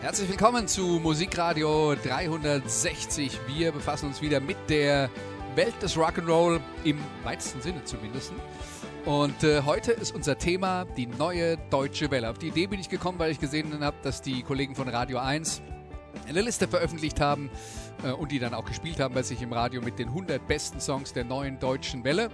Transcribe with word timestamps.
Herzlich 0.00 0.28
willkommen 0.28 0.68
zu 0.68 1.00
Musikradio 1.02 1.96
360. 1.96 3.40
Wir 3.48 3.72
befassen 3.72 4.06
uns 4.06 4.22
wieder 4.22 4.38
mit 4.38 4.56
der 4.68 5.10
Welt 5.56 5.74
des 5.82 5.96
Rock'n'Roll, 5.96 6.60
im 6.84 7.00
weitesten 7.24 7.60
Sinne 7.60 7.82
zumindest. 7.82 8.32
Und 9.04 9.42
äh, 9.42 9.62
heute 9.62 9.90
ist 9.90 10.14
unser 10.14 10.38
Thema 10.38 10.84
die 10.84 11.08
neue 11.08 11.56
deutsche 11.70 12.12
Welle. 12.12 12.30
Auf 12.30 12.38
die 12.38 12.46
Idee 12.46 12.68
bin 12.68 12.78
ich 12.78 12.88
gekommen, 12.88 13.18
weil 13.18 13.32
ich 13.32 13.40
gesehen 13.40 13.76
habe, 13.80 13.96
dass 14.04 14.22
die 14.22 14.44
Kollegen 14.44 14.76
von 14.76 14.88
Radio 14.88 15.18
1 15.18 15.62
eine 16.28 16.42
Liste 16.42 16.68
veröffentlicht 16.68 17.20
haben 17.20 17.50
äh, 18.04 18.12
und 18.12 18.30
die 18.30 18.38
dann 18.38 18.54
auch 18.54 18.66
gespielt 18.66 19.00
haben 19.00 19.14
bei 19.14 19.22
sich 19.22 19.42
im 19.42 19.52
Radio 19.52 19.82
mit 19.82 19.98
den 19.98 20.08
100 20.10 20.46
besten 20.46 20.78
Songs 20.80 21.12
der 21.12 21.24
neuen 21.24 21.58
deutschen 21.58 22.04
Welle. 22.04 22.30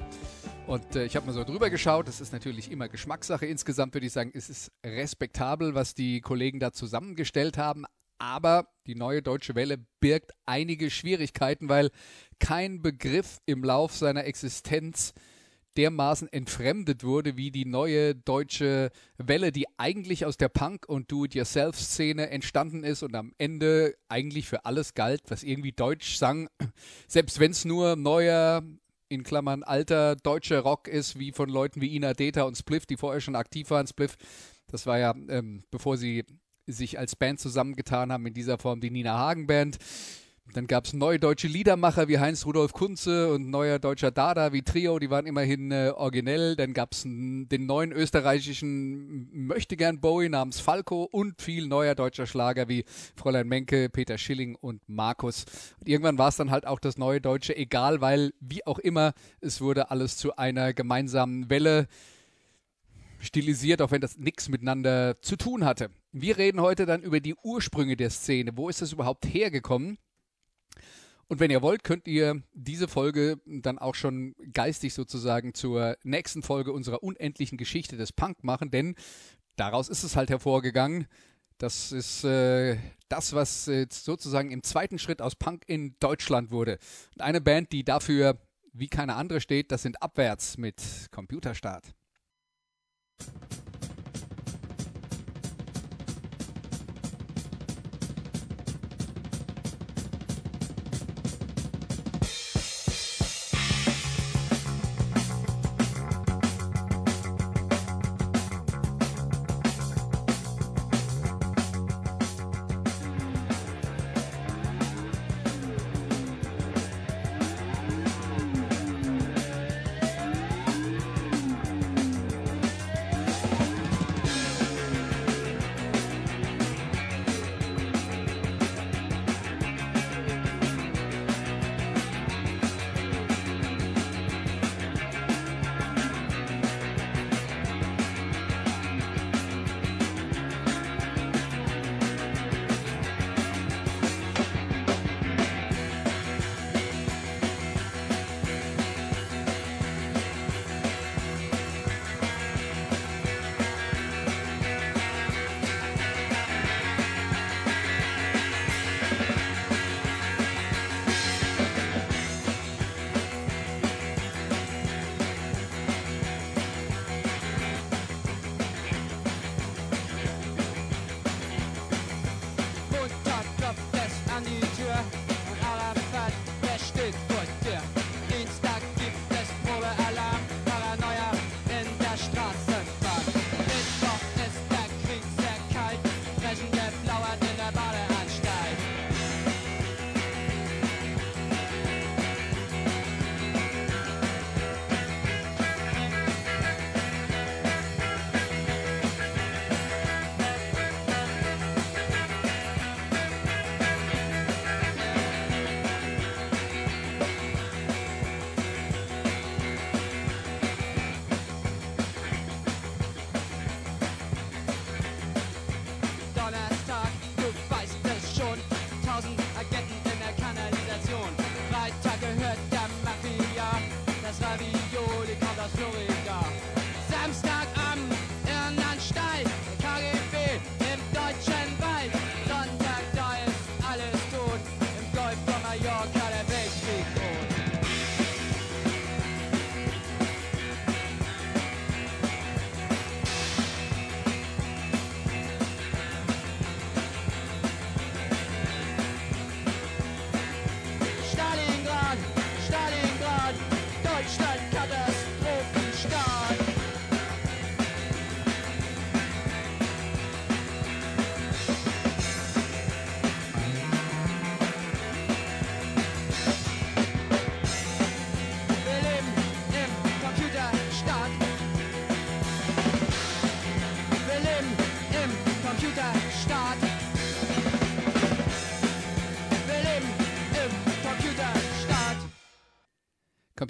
Und 0.66 0.96
äh, 0.96 1.04
ich 1.04 1.14
habe 1.14 1.26
mal 1.26 1.32
so 1.32 1.44
drüber 1.44 1.68
geschaut. 1.68 2.08
Das 2.08 2.20
ist 2.20 2.32
natürlich 2.32 2.70
immer 2.70 2.88
Geschmackssache. 2.88 3.44
Insgesamt 3.44 3.94
würde 3.94 4.06
ich 4.06 4.12
sagen, 4.12 4.32
es 4.34 4.48
ist 4.48 4.72
respektabel, 4.84 5.74
was 5.74 5.94
die 5.94 6.20
Kollegen 6.22 6.58
da 6.58 6.72
zusammengestellt 6.72 7.58
haben. 7.58 7.84
Aber 8.18 8.68
die 8.86 8.94
neue 8.94 9.20
Deutsche 9.20 9.54
Welle 9.54 9.78
birgt 10.00 10.32
einige 10.46 10.88
Schwierigkeiten, 10.90 11.68
weil 11.68 11.90
kein 12.38 12.80
Begriff 12.80 13.40
im 13.44 13.62
Lauf 13.62 13.94
seiner 13.94 14.24
Existenz 14.24 15.12
dermaßen 15.76 16.32
entfremdet 16.32 17.04
wurde 17.04 17.36
wie 17.36 17.50
die 17.50 17.64
neue 17.64 18.14
deutsche 18.14 18.90
Welle, 19.18 19.52
die 19.52 19.66
eigentlich 19.76 20.24
aus 20.24 20.36
der 20.36 20.48
Punk- 20.48 20.88
und 20.88 21.10
Do-it-yourself-Szene 21.10 22.30
entstanden 22.30 22.84
ist 22.84 23.02
und 23.02 23.14
am 23.16 23.32
Ende 23.38 23.96
eigentlich 24.08 24.46
für 24.46 24.64
alles 24.64 24.94
galt, 24.94 25.22
was 25.28 25.42
irgendwie 25.42 25.72
Deutsch 25.72 26.16
sang. 26.16 26.48
Selbst 27.08 27.40
wenn 27.40 27.50
es 27.50 27.64
nur 27.64 27.96
neuer, 27.96 28.62
in 29.14 29.22
Klammern 29.22 29.62
alter 29.62 30.16
deutscher 30.16 30.60
Rock 30.60 30.88
ist, 30.88 31.18
wie 31.18 31.32
von 31.32 31.48
Leuten 31.48 31.80
wie 31.80 31.94
Ina 31.94 32.12
Deta 32.12 32.42
und 32.42 32.56
Spliff, 32.56 32.86
die 32.86 32.96
vorher 32.96 33.20
schon 33.20 33.36
aktiv 33.36 33.70
waren. 33.70 33.86
Spliff, 33.86 34.16
das 34.66 34.86
war 34.86 34.98
ja, 34.98 35.14
ähm, 35.28 35.64
bevor 35.70 35.96
sie 35.96 36.24
sich 36.66 36.98
als 36.98 37.16
Band 37.16 37.40
zusammengetan 37.40 38.12
haben, 38.12 38.26
in 38.26 38.34
dieser 38.34 38.58
Form 38.58 38.80
die 38.80 38.90
Nina 38.90 39.16
Hagen 39.16 39.46
Band. 39.46 39.78
Dann 40.52 40.66
gab 40.66 40.84
es 40.84 40.92
neue 40.92 41.18
deutsche 41.18 41.48
Liedermacher 41.48 42.06
wie 42.06 42.18
Heinz 42.18 42.44
Rudolf 42.44 42.72
Kunze 42.72 43.32
und 43.32 43.48
neuer 43.48 43.78
deutscher 43.78 44.10
Dada 44.10 44.52
wie 44.52 44.62
Trio, 44.62 44.98
die 44.98 45.10
waren 45.10 45.26
immerhin 45.26 45.72
äh, 45.72 45.92
originell. 45.96 46.54
Dann 46.54 46.74
gab 46.74 46.92
es 46.92 47.02
den 47.04 47.66
neuen 47.66 47.92
österreichischen 47.92 49.28
Möchtegern 49.32 50.00
Bowie 50.00 50.28
namens 50.28 50.60
Falco 50.60 51.04
und 51.10 51.40
viel 51.40 51.66
neuer 51.66 51.94
deutscher 51.94 52.26
Schlager 52.26 52.68
wie 52.68 52.84
Fräulein 53.16 53.48
Menke, 53.48 53.88
Peter 53.88 54.18
Schilling 54.18 54.54
und 54.54 54.86
Markus. 54.86 55.46
Und 55.80 55.88
irgendwann 55.88 56.18
war 56.18 56.28
es 56.28 56.36
dann 56.36 56.50
halt 56.50 56.66
auch 56.66 56.78
das 56.78 56.98
neue 56.98 57.20
Deutsche 57.20 57.56
egal, 57.56 58.00
weil 58.00 58.32
wie 58.38 58.64
auch 58.66 58.78
immer, 58.78 59.14
es 59.40 59.60
wurde 59.60 59.90
alles 59.90 60.18
zu 60.18 60.36
einer 60.36 60.72
gemeinsamen 60.72 61.48
Welle 61.48 61.88
stilisiert, 63.18 63.82
auch 63.82 63.90
wenn 63.90 64.02
das 64.02 64.18
nichts 64.18 64.48
miteinander 64.48 65.20
zu 65.20 65.36
tun 65.36 65.64
hatte. 65.64 65.88
Wir 66.12 66.36
reden 66.36 66.60
heute 66.60 66.86
dann 66.86 67.02
über 67.02 67.18
die 67.18 67.34
Ursprünge 67.42 67.96
der 67.96 68.10
Szene. 68.10 68.52
Wo 68.56 68.68
ist 68.68 68.82
das 68.82 68.92
überhaupt 68.92 69.24
hergekommen? 69.24 69.98
Und 71.28 71.40
wenn 71.40 71.50
ihr 71.50 71.62
wollt, 71.62 71.84
könnt 71.84 72.06
ihr 72.06 72.42
diese 72.52 72.88
Folge 72.88 73.40
dann 73.46 73.78
auch 73.78 73.94
schon 73.94 74.34
geistig 74.52 74.94
sozusagen 74.94 75.54
zur 75.54 75.96
nächsten 76.02 76.42
Folge 76.42 76.72
unserer 76.72 77.02
unendlichen 77.02 77.58
Geschichte 77.58 77.96
des 77.96 78.12
Punk 78.12 78.44
machen, 78.44 78.70
denn 78.70 78.94
daraus 79.56 79.88
ist 79.88 80.02
es 80.02 80.16
halt 80.16 80.30
hervorgegangen. 80.30 81.06
Das 81.58 81.92
ist 81.92 82.24
äh, 82.24 82.76
das, 83.08 83.32
was 83.32 83.66
jetzt 83.66 84.04
sozusagen 84.04 84.50
im 84.50 84.62
zweiten 84.62 84.98
Schritt 84.98 85.22
aus 85.22 85.36
Punk 85.36 85.62
in 85.66 85.96
Deutschland 86.00 86.50
wurde. 86.50 86.78
Und 87.14 87.22
eine 87.22 87.40
Band, 87.40 87.72
die 87.72 87.84
dafür 87.84 88.38
wie 88.72 88.88
keine 88.88 89.14
andere 89.14 89.40
steht, 89.40 89.70
das 89.70 89.82
sind 89.82 90.02
Abwärts 90.02 90.58
mit 90.58 90.82
Computerstart. 91.12 91.94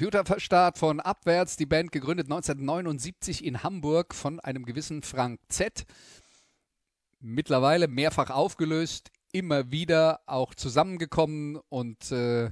Computerstart 0.05 0.77
von 0.77 1.01
Abwärts, 1.01 1.57
die 1.57 1.65
Band 1.65 1.91
gegründet 1.91 2.27
1979 2.27 3.43
in 3.43 3.63
Hamburg 3.63 4.15
von 4.15 4.39
einem 4.39 4.67
gewissen 4.67 5.03
Frank 5.03 5.41
Z. 5.49 5.87
Mittlerweile 7.21 7.89
mehrfach 7.89 8.29
aufgelöst, 8.29 9.11
immer 9.33 9.71
wieder 9.71 10.21
auch 10.27 10.55
zusammengekommen 10.55 11.59
und 11.71 12.13
äh, 12.13 12.51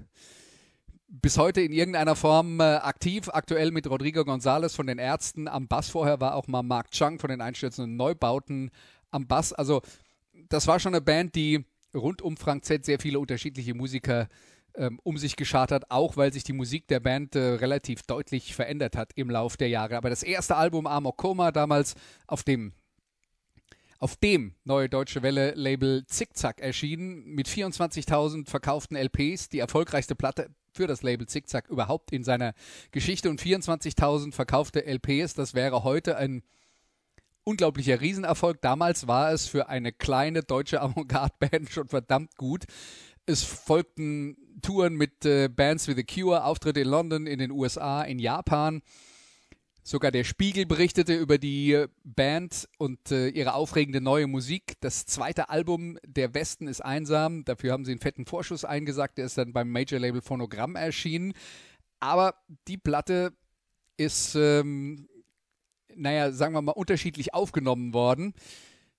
bis 1.08 1.36
heute 1.36 1.60
in 1.60 1.72
irgendeiner 1.72 2.16
Form 2.16 2.58
äh, 2.58 2.76
aktiv. 2.76 3.28
Aktuell 3.28 3.70
mit 3.70 3.86
Rodrigo 3.86 4.22
González 4.22 4.74
von 4.74 4.86
den 4.86 4.98
Ärzten 4.98 5.46
am 5.46 5.68
Bass. 5.68 5.90
Vorher 5.90 6.22
war 6.22 6.36
auch 6.36 6.46
mal 6.46 6.62
Mark 6.62 6.90
Chung 6.90 7.18
von 7.18 7.28
den 7.28 7.42
einstürzenden 7.42 7.96
Neubauten 7.96 8.70
am 9.10 9.26
Bass. 9.26 9.52
Also 9.52 9.82
das 10.48 10.66
war 10.68 10.80
schon 10.80 10.94
eine 10.94 11.02
Band, 11.02 11.34
die 11.34 11.66
rund 11.94 12.22
um 12.22 12.38
Frank 12.38 12.64
Z 12.64 12.86
sehr 12.86 12.98
viele 12.98 13.18
unterschiedliche 13.18 13.74
Musiker 13.74 14.28
ähm, 14.76 15.00
um 15.02 15.18
sich 15.18 15.36
geschart 15.36 15.72
hat, 15.72 15.90
auch 15.90 16.16
weil 16.16 16.32
sich 16.32 16.44
die 16.44 16.52
Musik 16.52 16.88
der 16.88 17.00
Band 17.00 17.36
äh, 17.36 17.40
relativ 17.40 18.02
deutlich 18.02 18.54
verändert 18.54 18.96
hat 18.96 19.12
im 19.14 19.30
Lauf 19.30 19.56
der 19.56 19.68
Jahre. 19.68 19.96
Aber 19.96 20.10
das 20.10 20.22
erste 20.22 20.56
Album 20.56 20.86
Amok 20.86 21.16
Koma 21.16 21.52
damals 21.52 21.94
auf 22.26 22.42
dem 22.42 22.72
auf 23.98 24.16
dem 24.16 24.56
Neue 24.64 24.88
Deutsche 24.88 25.22
Welle 25.22 25.52
Label 25.54 26.04
Zickzack 26.08 26.60
erschienen, 26.60 27.24
mit 27.24 27.46
24.000 27.46 28.50
verkauften 28.50 28.96
LPs, 28.96 29.48
die 29.48 29.60
erfolgreichste 29.60 30.16
Platte 30.16 30.50
für 30.72 30.88
das 30.88 31.04
Label 31.04 31.28
Zickzack 31.28 31.68
überhaupt 31.68 32.10
in 32.10 32.24
seiner 32.24 32.52
Geschichte 32.90 33.30
und 33.30 33.40
24.000 33.40 34.32
verkaufte 34.32 34.84
LPs, 34.84 35.34
das 35.34 35.54
wäre 35.54 35.84
heute 35.84 36.16
ein 36.16 36.42
unglaublicher 37.44 38.00
Riesenerfolg. 38.00 38.60
Damals 38.60 39.06
war 39.06 39.32
es 39.32 39.46
für 39.46 39.68
eine 39.68 39.92
kleine 39.92 40.42
deutsche 40.42 40.80
Avantgarde-Band 40.80 41.70
schon 41.70 41.88
verdammt 41.88 42.36
gut. 42.36 42.64
Es 43.26 43.44
folgten 43.44 44.36
Touren 44.62 44.94
mit 44.94 45.24
äh, 45.24 45.48
Bands 45.48 45.86
wie 45.86 45.94
The 45.94 46.04
Cure, 46.04 46.44
Auftritte 46.44 46.80
in 46.80 46.88
London, 46.88 47.26
in 47.26 47.38
den 47.38 47.50
USA, 47.50 48.02
in 48.02 48.18
Japan. 48.18 48.82
Sogar 49.84 50.12
der 50.12 50.22
Spiegel 50.22 50.66
berichtete 50.66 51.14
über 51.14 51.38
die 51.38 51.86
Band 52.04 52.68
und 52.78 53.10
äh, 53.10 53.28
ihre 53.28 53.54
aufregende 53.54 54.00
neue 54.00 54.28
Musik. 54.28 54.74
Das 54.80 55.06
zweite 55.06 55.50
Album, 55.50 55.98
Der 56.04 56.34
Westen 56.34 56.68
ist 56.68 56.84
einsam, 56.84 57.44
dafür 57.44 57.72
haben 57.72 57.84
sie 57.84 57.90
einen 57.90 58.00
fetten 58.00 58.26
Vorschuss 58.26 58.64
eingesagt, 58.64 59.18
der 59.18 59.26
ist 59.26 59.38
dann 59.38 59.52
beim 59.52 59.70
Major 59.70 59.98
Label 59.98 60.20
Phonogramm 60.20 60.76
erschienen. 60.76 61.32
Aber 61.98 62.34
die 62.68 62.78
Platte 62.78 63.32
ist, 63.96 64.36
ähm, 64.36 65.08
naja, 65.94 66.32
sagen 66.32 66.54
wir 66.54 66.62
mal, 66.62 66.72
unterschiedlich 66.72 67.34
aufgenommen 67.34 67.92
worden. 67.92 68.34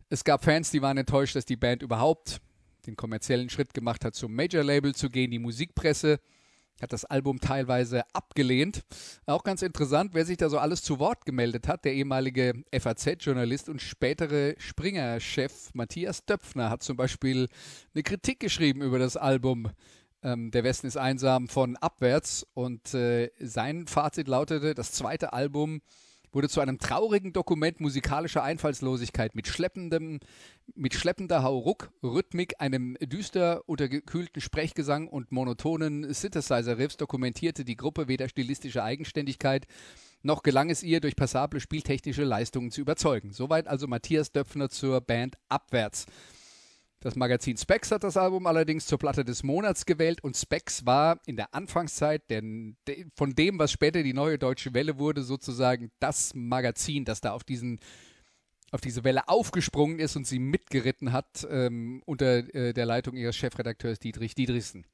Es 0.10 0.24
gab 0.24 0.44
Fans, 0.44 0.70
die 0.70 0.82
waren 0.82 0.98
enttäuscht, 0.98 1.36
dass 1.36 1.46
die 1.46 1.56
Band 1.56 1.82
überhaupt 1.82 2.42
den 2.86 2.96
kommerziellen 2.96 3.50
Schritt 3.50 3.74
gemacht 3.74 4.06
hat, 4.06 4.16
zum 4.16 4.34
Major 4.34 4.64
Label 4.64 4.94
zu 4.94 5.10
gehen. 5.10 5.32
Die 5.32 5.40
Musikpresse 5.40 6.20
hat 6.82 6.94
das 6.94 7.06
Album 7.06 7.40
teilweise 7.40 8.04
abgelehnt. 8.14 8.84
Auch 9.26 9.44
ganz 9.44 9.62
interessant, 9.62 10.14
wer 10.14 10.26
sich 10.26 10.38
da 10.38 10.50
so 10.50 10.58
alles 10.58 10.84
zu 10.84 11.00
Wort 11.00 11.26
gemeldet 11.26 11.68
hat. 11.68 11.86
Der 11.86 11.94
ehemalige 11.94 12.54
FAZ-Journalist 12.78 13.70
und 13.70 13.82
spätere 13.82 14.56
Springer-Chef 14.58 15.74
Matthias 15.74 16.26
Döpfner 16.26 16.70
hat 16.70 16.84
zum 16.84 16.98
Beispiel 16.98 17.48
eine 17.94 18.04
Kritik 18.04 18.40
geschrieben 18.40 18.82
über 18.82 19.00
das 19.00 19.18
Album. 19.18 19.70
Ähm, 20.22 20.52
der 20.52 20.64
Westen 20.64 20.88
ist 20.88 20.98
einsam 20.98 21.48
von 21.48 21.76
Abwärts 21.78 22.46
und 22.54 22.94
äh, 22.94 23.30
sein 23.40 23.88
Fazit 23.88 24.28
lautete, 24.28 24.74
das 24.74 24.92
zweite 24.92 25.34
Album 25.34 25.82
wurde 26.34 26.50
zu 26.50 26.60
einem 26.60 26.80
traurigen 26.80 27.32
Dokument 27.32 27.80
musikalischer 27.80 28.44
Einfallslosigkeit 28.44 29.36
mit 29.36 29.48
schleppendem, 29.48 30.20
mit 30.76 30.94
schleppender 30.96 31.44
Hauruck-Rhythmik, 31.44 32.56
einem 32.60 32.98
düster 33.02 33.62
untergekühlten 33.68 34.42
Sprechgesang 34.42 35.08
und 35.08 35.32
monotonen 35.32 36.12
Synthesizer-Riffs 36.12 36.98
dokumentierte 36.98 37.64
die 37.64 37.78
Gruppe 37.78 38.08
weder 38.08 38.28
stilistische 38.28 38.84
Eigenständigkeit 38.84 39.68
noch 40.24 40.42
gelang 40.42 40.70
es 40.70 40.84
ihr, 40.84 41.02
durch 41.02 41.16
passable 41.16 41.60
spieltechnische 41.60 42.24
Leistungen 42.24 42.72
zu 42.72 42.82
überzeugen. 42.82 43.34
Soweit 43.34 43.68
also 43.68 43.88
Matthias 43.88 44.32
Döpfner 44.32 44.70
zur 44.70 45.02
Band 45.02 45.36
Abwärts. 45.50 46.06
Das 47.04 47.18
Magazin 47.18 47.58
Specs 47.58 47.92
hat 47.92 48.06
das 48.06 48.16
Album 48.16 48.48
allerdings 48.48 48.86
zur 48.86 48.98
Platte 48.98 49.26
des 49.26 49.44
Monats 49.44 49.86
gewählt 49.86 50.24
und 50.24 50.38
Specs 50.38 50.86
war 50.86 51.20
in 51.26 51.36
der 51.36 51.54
Anfangszeit 51.54 52.30
der, 52.30 52.42
der, 52.88 52.96
von 53.14 53.36
dem, 53.36 53.60
was 53.60 53.74
später 53.74 54.04
die 54.04 54.14
neue 54.14 54.40
Deutsche 54.40 54.74
Welle 54.74 54.98
wurde, 54.98 55.22
sozusagen 55.22 55.92
das 56.00 56.34
Magazin, 56.34 57.04
das 57.04 57.20
da 57.20 57.34
auf 57.34 57.44
diesen 57.44 57.82
auf 58.72 58.80
diese 58.80 59.04
Welle 59.04 59.28
aufgesprungen 59.28 60.00
ist 60.00 60.16
und 60.16 60.26
sie 60.26 60.40
mitgeritten 60.40 61.12
hat 61.12 61.46
ähm, 61.52 62.02
unter 62.06 62.56
äh, 62.56 62.72
der 62.74 62.86
Leitung 62.86 63.18
ihres 63.18 63.36
Chefredakteurs 63.36 64.00
Dietrich 64.00 64.34
Diedrichsen. 64.34 64.86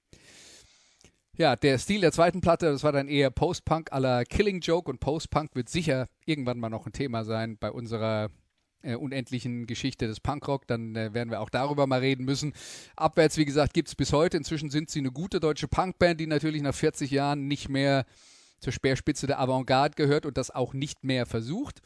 Ja, 1.37 1.55
der 1.55 1.77
Stil 1.77 2.01
der 2.01 2.11
zweiten 2.11 2.41
Platte, 2.41 2.71
das 2.71 2.83
war 2.83 2.91
dann 2.91 3.07
eher 3.07 3.29
Post-Punk 3.29 3.93
aller 3.93 4.25
Killing 4.25 4.61
Joke 4.61 4.89
und 4.89 4.99
Post-Punk 4.99 5.53
wird 5.53 5.69
sicher 5.69 6.07
irgendwann 6.25 6.59
mal 6.59 6.69
noch 6.69 6.87
ein 6.87 6.91
Thema 6.91 7.23
sein 7.23 7.59
bei 7.59 7.71
unserer 7.71 8.31
äh, 8.81 8.95
unendlichen 8.95 9.67
Geschichte 9.67 10.07
des 10.07 10.19
Punkrock, 10.19 10.67
dann 10.67 10.95
äh, 10.95 11.13
werden 11.13 11.29
wir 11.29 11.41
auch 11.41 11.49
darüber 11.49 11.87
mal 11.87 11.99
reden 11.99 12.25
müssen. 12.25 12.53
Abwärts, 12.95 13.37
wie 13.37 13.45
gesagt, 13.45 13.73
gibt 13.73 13.89
es 13.89 13.95
bis 13.95 14.13
heute. 14.13 14.37
Inzwischen 14.37 14.69
sind 14.69 14.89
sie 14.89 14.99
eine 14.99 15.11
gute 15.11 15.39
deutsche 15.39 15.67
Punkband, 15.67 16.19
die 16.19 16.27
natürlich 16.27 16.61
nach 16.61 16.75
40 16.75 17.11
Jahren 17.11 17.47
nicht 17.47 17.69
mehr 17.69 18.05
zur 18.59 18.73
Speerspitze 18.73 19.27
der 19.27 19.39
Avantgarde 19.39 19.95
gehört 19.95 20.25
und 20.25 20.37
das 20.37 20.51
auch 20.51 20.73
nicht 20.73 21.03
mehr 21.03 21.25
versucht. 21.25 21.81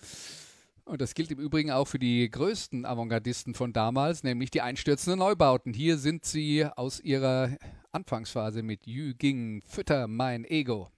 Und 0.86 1.00
das 1.00 1.14
gilt 1.14 1.32
im 1.32 1.40
Übrigen 1.40 1.72
auch 1.72 1.88
für 1.88 2.00
die 2.00 2.30
größten 2.30 2.86
Avantgardisten 2.86 3.54
von 3.54 3.72
damals, 3.72 4.24
nämlich 4.24 4.52
die 4.52 4.62
einstürzenden 4.62 5.20
Neubauten. 5.20 5.74
Hier 5.74 5.98
sind 5.98 6.26
sie 6.26 6.66
aus 6.66 7.00
ihrer 7.00 7.58
Anfangsphase 7.94 8.64
mit 8.64 8.86
Yu 8.86 9.14
Ging, 9.18 9.62
Fütter 9.66 10.08
mein 10.08 10.44
Ego. 10.44 10.93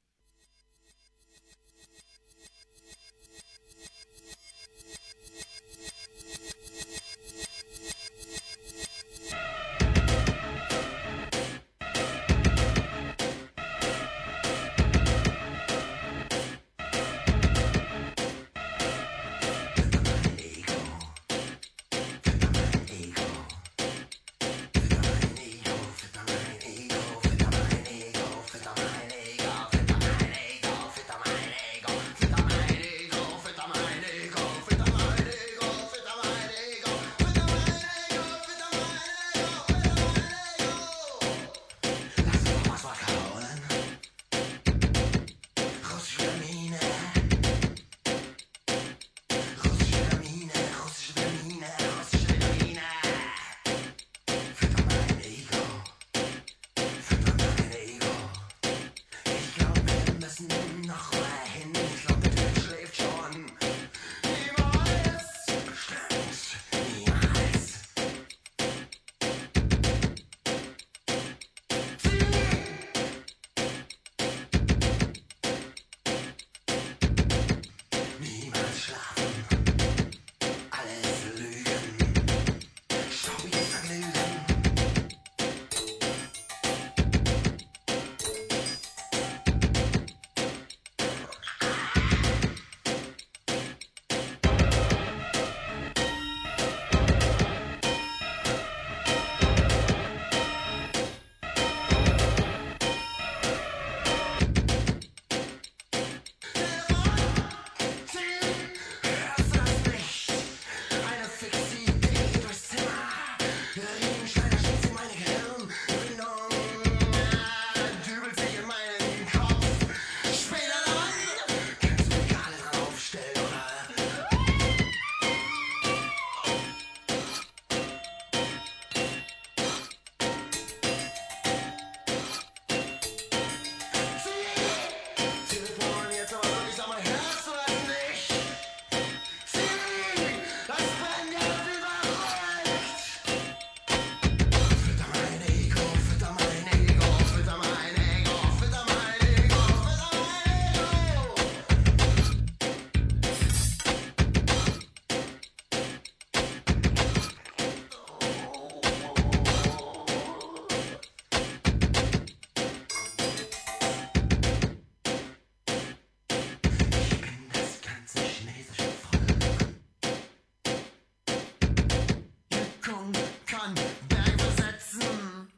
kann 173.57 173.73
Berge 174.09 174.37
versetzen. 174.37 175.49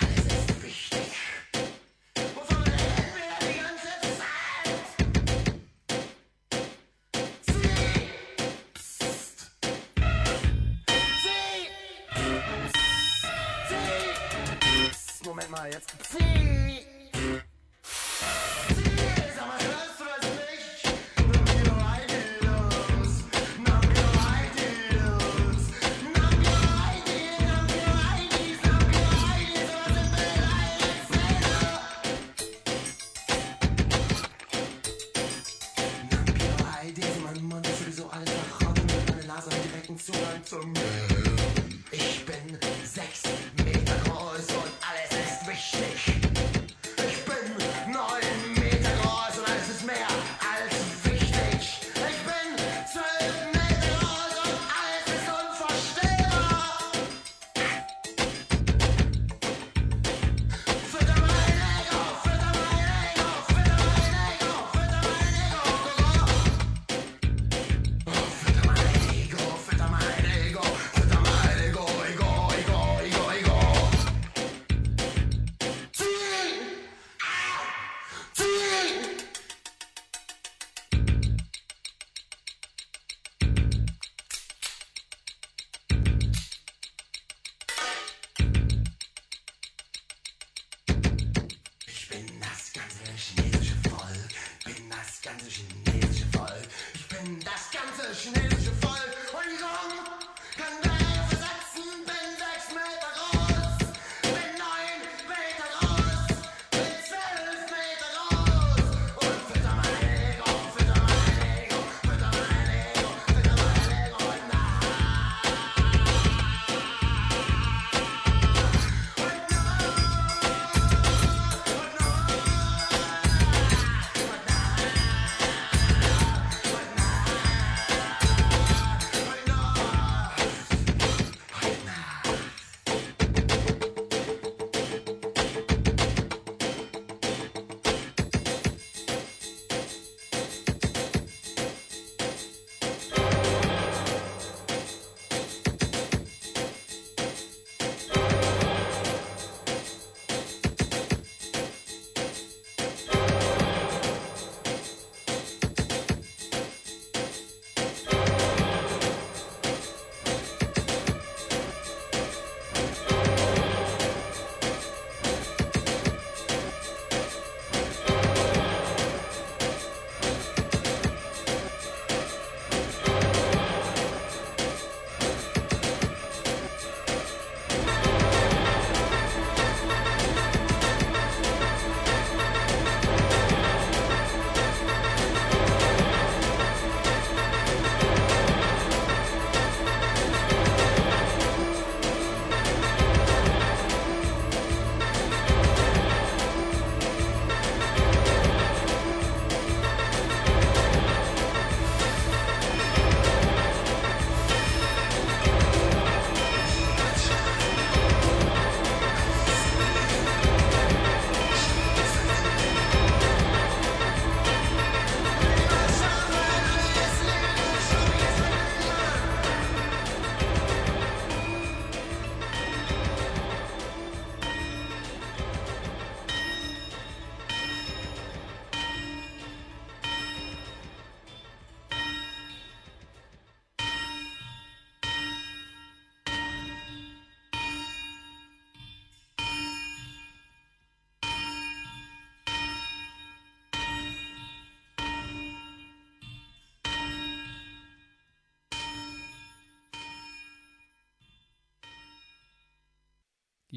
Alles 0.00 0.26
ist 0.26 0.62
wichtig. 0.62 1.12
Wovon 2.34 2.62
reden 2.62 3.12
wir 3.14 3.32
die 3.46 3.58
ganze 3.58 3.92
Zeit? 4.18 4.76
Sie. 7.46 7.68
Psst. 8.74 9.38
Sie. 13.68 15.26
Moment 15.26 15.50
mal, 15.50 15.70
jetzt. 15.70 15.90
Sie. 16.10 16.37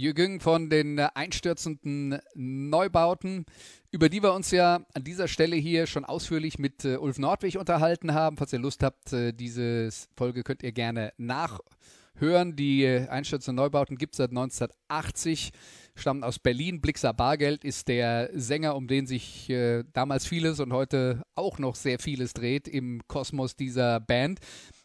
Jürgen 0.02 0.40
von 0.40 0.72
den 0.72 0.98
äh, 0.98 1.10
einstürzenden 1.14 2.20
Neubauten, 2.34 3.46
über 3.92 4.10
die 4.10 4.24
wir 4.24 4.34
uns 4.34 4.50
ja 4.50 4.84
an 4.96 5.04
dieser 5.04 5.28
Stelle 5.28 5.56
hier 5.56 5.86
schon 5.86 6.06
ausführlich 6.06 6.58
mit 6.58 6.84
äh, 6.86 6.98
Ulf 6.98 7.20
Nordwig 7.20 7.60
unterhalten 7.60 8.16
haben. 8.16 8.36
Falls 8.36 8.52
ihr 8.52 8.60
Lust 8.60 8.82
habt, 8.82 9.14
äh, 9.14 9.32
diese 9.32 9.90
Folge 10.18 10.42
könnt 10.42 10.64
ihr 10.64 10.72
gerne 10.72 11.14
nachhören. 11.18 12.56
Die 12.56 12.84
äh, 12.84 13.08
einstürzenden 13.10 13.64
Neubauten 13.64 13.96
gibt 13.96 14.16
es 14.16 14.18
seit 14.18 14.32
1980, 14.32 15.52
stammen 15.94 16.24
aus 16.24 16.40
Berlin. 16.40 16.82
Blixer 16.82 17.14
Bargeld 17.14 17.64
ist 17.64 17.88
der 17.88 18.32
Sänger, 18.34 18.76
um 18.76 18.88
den 18.88 19.06
sich 19.06 19.52
äh, 19.52 19.84
damals 19.94 20.26
vieles 20.26 20.60
und 20.60 20.74
heute 20.74 21.22
auch 21.36 21.60
noch 21.60 21.76
sehr 21.76 22.00
vieles 22.00 22.34
dreht 22.34 22.68
im 22.68 23.02
Kosmos 23.08 23.56
dieser 23.56 24.00
Band. 24.00 24.40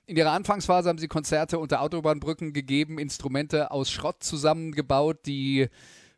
In 0.09 0.17
ihrer 0.17 0.31
Anfangsphase 0.31 0.89
haben 0.89 0.99
sie 0.99 1.09
Konzerte 1.09 1.59
unter 1.59 1.81
Autobahnbrücken 1.81 2.53
gegeben, 2.53 3.01
Instrumente 3.01 3.73
aus 3.73 3.91
Schrott 3.91 4.23
zusammengebaut. 4.23 5.27
Die 5.27 5.67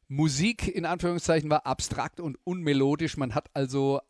Musik 0.09 0.69
in 0.69 0.85
Anführungszeichen 0.85 1.49
war 1.49 1.65
abstrakt 1.65 2.21
und 2.21 2.37
unmelodisch. 2.45 3.17
Man 3.17 3.35
hat 3.35 3.49
also 3.55 4.01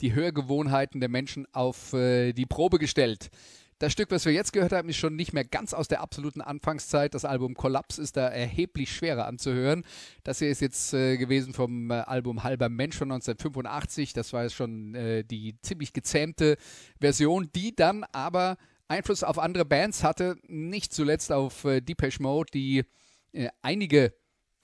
die 0.00 0.14
Hörgewohnheiten 0.14 0.98
der 0.98 1.08
Menschen 1.08 1.46
auf 1.52 1.92
äh, 1.92 2.32
die 2.32 2.46
Probe 2.46 2.80
gestellt. 2.80 3.30
Das 3.78 3.92
Stück, 3.92 4.10
was 4.10 4.24
wir 4.24 4.32
jetzt 4.32 4.52
gehört 4.52 4.72
haben, 4.72 4.88
ist 4.88 4.96
schon 4.96 5.14
nicht 5.14 5.32
mehr 5.32 5.44
ganz 5.44 5.74
aus 5.74 5.86
der 5.86 6.00
absoluten 6.00 6.40
Anfangszeit. 6.40 7.14
Das 7.14 7.24
Album 7.24 7.54
Kollaps 7.54 7.98
ist 7.98 8.16
da 8.16 8.26
erheblich 8.26 8.92
schwerer 8.92 9.26
anzuhören. 9.26 9.84
Das 10.24 10.40
hier 10.40 10.48
ist 10.48 10.60
jetzt 10.60 10.92
äh, 10.92 11.16
gewesen 11.16 11.54
vom 11.54 11.92
äh, 11.92 11.94
Album 11.94 12.42
Halber 12.42 12.68
Mensch 12.68 12.96
von 12.96 13.12
1985. 13.12 14.12
Das 14.12 14.32
war 14.32 14.42
jetzt 14.42 14.56
schon 14.56 14.96
äh, 14.96 15.22
die 15.22 15.54
ziemlich 15.62 15.92
gezähmte 15.92 16.56
Version, 16.98 17.50
die 17.54 17.76
dann 17.76 18.02
aber 18.10 18.56
Einfluss 18.88 19.22
auf 19.22 19.38
andere 19.38 19.64
Bands 19.64 20.02
hatte, 20.02 20.36
nicht 20.46 20.92
zuletzt 20.92 21.30
auf 21.30 21.64
äh, 21.64 21.80
Depeche 21.80 22.22
Mode, 22.22 22.50
die 22.52 22.84
äh, 23.32 23.48
einige 23.62 24.14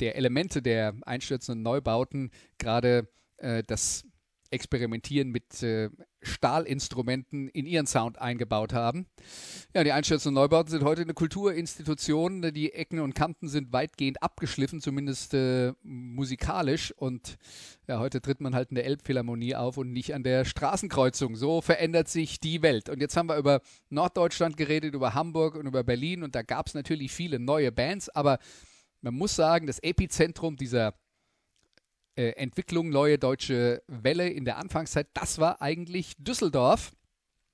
der 0.00 0.16
Elemente 0.16 0.62
der 0.62 0.94
einstürzenden 1.02 1.62
Neubauten 1.62 2.30
gerade 2.58 3.08
äh, 3.36 3.62
das 3.62 4.04
Experimentieren 4.54 5.30
mit 5.30 5.62
äh, 5.62 5.90
Stahlinstrumenten 6.22 7.48
in 7.48 7.66
ihren 7.66 7.86
Sound 7.86 8.18
eingebaut 8.18 8.72
haben. 8.72 9.06
Ja, 9.74 9.84
die 9.84 9.92
einstürzenden 9.92 10.34
Neubauten 10.34 10.70
sind 10.70 10.84
heute 10.84 11.02
eine 11.02 11.14
Kulturinstitution. 11.14 12.40
Die 12.54 12.72
Ecken 12.72 13.00
und 13.00 13.14
Kanten 13.14 13.48
sind 13.48 13.72
weitgehend 13.72 14.22
abgeschliffen, 14.22 14.80
zumindest 14.80 15.34
äh, 15.34 15.72
musikalisch. 15.82 16.92
Und 16.92 17.36
ja, 17.86 17.98
heute 17.98 18.22
tritt 18.22 18.40
man 18.40 18.54
halt 18.54 18.70
in 18.70 18.76
der 18.76 18.86
Elbphilharmonie 18.86 19.54
auf 19.54 19.76
und 19.76 19.92
nicht 19.92 20.14
an 20.14 20.22
der 20.22 20.44
Straßenkreuzung. 20.44 21.36
So 21.36 21.60
verändert 21.60 22.08
sich 22.08 22.40
die 22.40 22.62
Welt. 22.62 22.88
Und 22.88 23.00
jetzt 23.00 23.16
haben 23.16 23.28
wir 23.28 23.36
über 23.36 23.60
Norddeutschland 23.90 24.56
geredet, 24.56 24.94
über 24.94 25.14
Hamburg 25.14 25.56
und 25.56 25.66
über 25.66 25.84
Berlin. 25.84 26.22
Und 26.22 26.34
da 26.34 26.42
gab 26.42 26.68
es 26.68 26.74
natürlich 26.74 27.12
viele 27.12 27.38
neue 27.38 27.72
Bands, 27.72 28.08
aber 28.08 28.38
man 29.02 29.14
muss 29.14 29.36
sagen, 29.36 29.66
das 29.66 29.80
Epizentrum 29.80 30.56
dieser 30.56 30.94
äh, 32.16 32.30
Entwicklung 32.30 32.90
Neue 32.90 33.18
Deutsche 33.18 33.82
Welle 33.86 34.28
in 34.28 34.44
der 34.44 34.58
Anfangszeit, 34.58 35.08
das 35.14 35.38
war 35.38 35.60
eigentlich 35.60 36.14
Düsseldorf. 36.18 36.92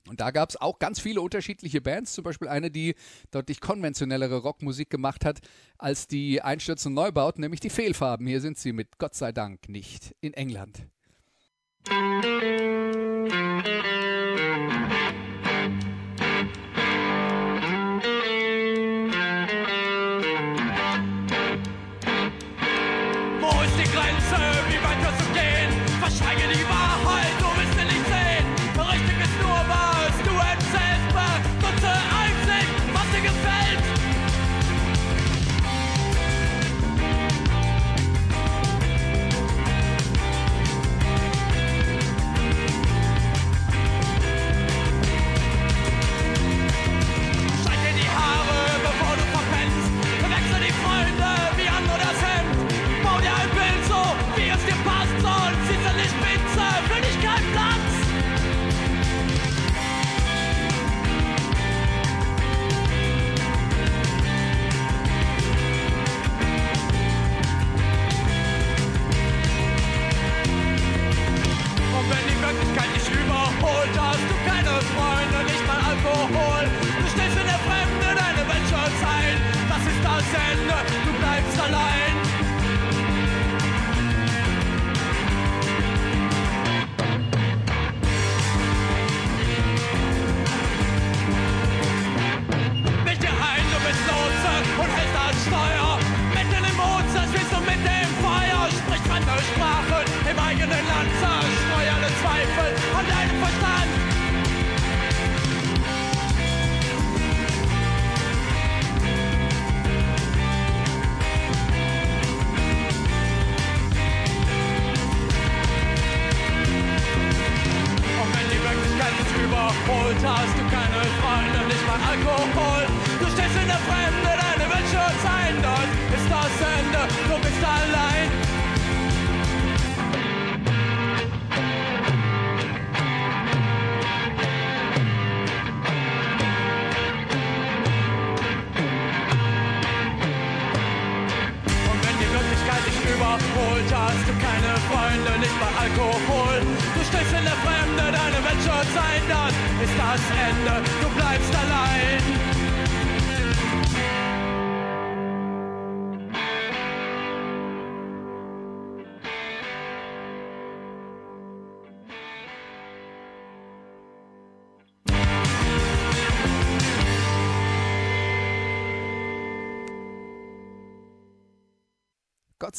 Und 0.09 0.21
da 0.21 0.31
gab 0.31 0.49
es 0.49 0.57
auch 0.57 0.79
ganz 0.79 0.99
viele 0.99 1.21
unterschiedliche 1.21 1.81
Bands, 1.81 2.15
zum 2.15 2.25
Beispiel 2.25 2.49
eine, 2.49 2.71
die 2.71 2.95
deutlich 3.31 3.61
konventionellere 3.61 4.39
Rockmusik 4.39 4.89
gemacht 4.89 5.25
hat 5.25 5.41
als 5.79 6.09
die 6.09 6.41
Einstürzenden 6.41 6.95
Neubauten, 6.95 7.43
nämlich 7.43 7.61
die 7.61 7.71
Fehlfarben. 7.71 8.27
Hier 8.27 8.41
sind 8.41 8.59
sie 8.59 8.73
mit 8.73 8.99
Gott 8.99 9.15
sei 9.15 9.33
Dank 9.33 9.69
nicht 9.69 10.15
in 10.21 10.33
England. 10.33 10.87
Gott 11.85 12.51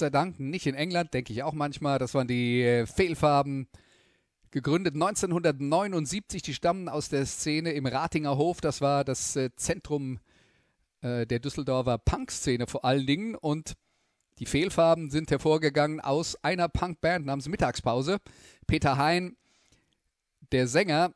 sei 0.01 0.09
Dank 0.09 0.39
nicht 0.39 0.67
in 0.67 0.75
England, 0.75 1.13
denke 1.13 1.31
ich 1.31 1.43
auch 1.43 1.53
manchmal. 1.53 1.97
Das 1.97 2.13
waren 2.13 2.27
die 2.27 2.61
äh, 2.61 2.85
Fehlfarben. 2.85 3.67
Gegründet 4.49 4.95
1979, 4.95 6.41
die 6.41 6.53
stammen 6.53 6.89
aus 6.89 7.07
der 7.07 7.25
Szene 7.25 7.71
im 7.71 7.85
Ratinger 7.85 8.35
Hof. 8.37 8.59
Das 8.59 8.81
war 8.81 9.05
das 9.05 9.37
äh, 9.37 9.49
Zentrum 9.55 10.19
äh, 11.01 11.25
der 11.25 11.39
Düsseldorfer 11.39 11.97
Punk-Szene 11.99 12.67
vor 12.67 12.83
allen 12.83 13.05
Dingen. 13.05 13.35
Und 13.35 13.75
die 14.39 14.45
Fehlfarben 14.45 15.09
sind 15.09 15.31
hervorgegangen 15.31 16.01
aus 16.01 16.35
einer 16.43 16.67
Punkband 16.67 17.25
namens 17.25 17.47
Mittagspause. 17.47 18.17
Peter 18.67 18.97
Hein, 18.97 19.37
der 20.51 20.67
Sänger, 20.67 21.13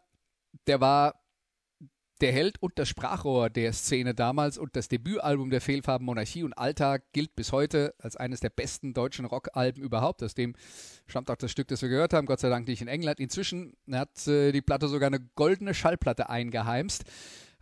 der 0.68 0.80
war 0.80 1.16
der 2.22 2.32
Held 2.32 2.62
und 2.62 2.80
das 2.80 2.88
Sprachrohr 2.88 3.50
der 3.50 3.74
Szene 3.74 4.14
damals 4.14 4.58
und 4.58 4.76
das 4.76 4.88
Debütalbum 4.88 5.50
der 5.50 5.62
Fehlfarben 5.62 6.06
Monarchie 6.06 6.44
und 6.44 6.54
Alltag 6.54 7.04
gilt 7.12 7.36
bis 7.36 7.52
heute 7.52 7.94
als 8.00 8.16
eines 8.16 8.40
der 8.40 8.50
besten 8.50 8.94
deutschen 8.94 9.26
Rockalben 9.26 9.84
überhaupt. 9.84 10.24
Aus 10.24 10.34
dem 10.34 10.56
stammt 11.08 11.30
auch 11.30 11.36
das 11.36 11.52
Stück, 11.52 11.68
das 11.68 11.82
wir 11.82 11.90
gehört 11.90 12.14
haben, 12.14 12.26
Gott 12.26 12.40
sei 12.40 12.50
Dank 12.50 12.68
nicht 12.68 12.82
in 12.82 12.88
England. 12.88 13.20
Inzwischen 13.20 13.76
hat 13.92 14.28
äh, 14.28 14.52
die 14.52 14.62
Platte 14.62 14.88
sogar 14.88 15.08
eine 15.08 15.20
goldene 15.36 15.74
Schallplatte 15.74 16.30
eingeheimst. 16.30 17.04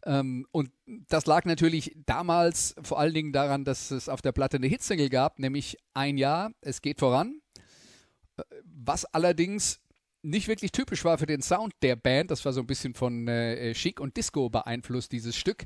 Ähm, 0.06 0.46
und 0.52 0.72
das 0.86 1.26
lag 1.26 1.46
natürlich 1.46 1.96
damals 2.06 2.76
vor 2.84 3.00
allen 3.00 3.14
Dingen 3.14 3.34
daran, 3.34 3.64
dass 3.66 3.90
es 3.92 4.10
auf 4.10 4.22
der 4.22 4.34
Platte 4.34 4.58
eine 4.58 4.68
Hitsingle 4.68 5.10
gab, 5.10 5.40
nämlich 5.40 5.78
Ein 5.94 6.18
Jahr, 6.18 6.52
es 6.62 6.82
geht 6.82 7.00
voran. 7.00 7.42
Äh, 8.38 8.44
was 8.64 9.06
allerdings 9.06 9.80
nicht 10.24 10.48
wirklich 10.48 10.72
typisch 10.72 11.06
war 11.06 11.18
für 11.18 11.26
den 11.26 11.42
Sound 11.42 11.74
der 11.82 11.96
Band. 11.96 12.32
Das 12.32 12.44
war 12.46 12.54
so 12.54 12.62
ein 12.62 12.68
bisschen 12.68 12.94
von 12.94 13.28
äh, 13.28 13.74
Chic 13.74 14.00
und 14.00 14.18
Disco 14.18 14.50
beeinflusst, 14.50 15.12
dieses 15.12 15.36
Stück. 15.36 15.66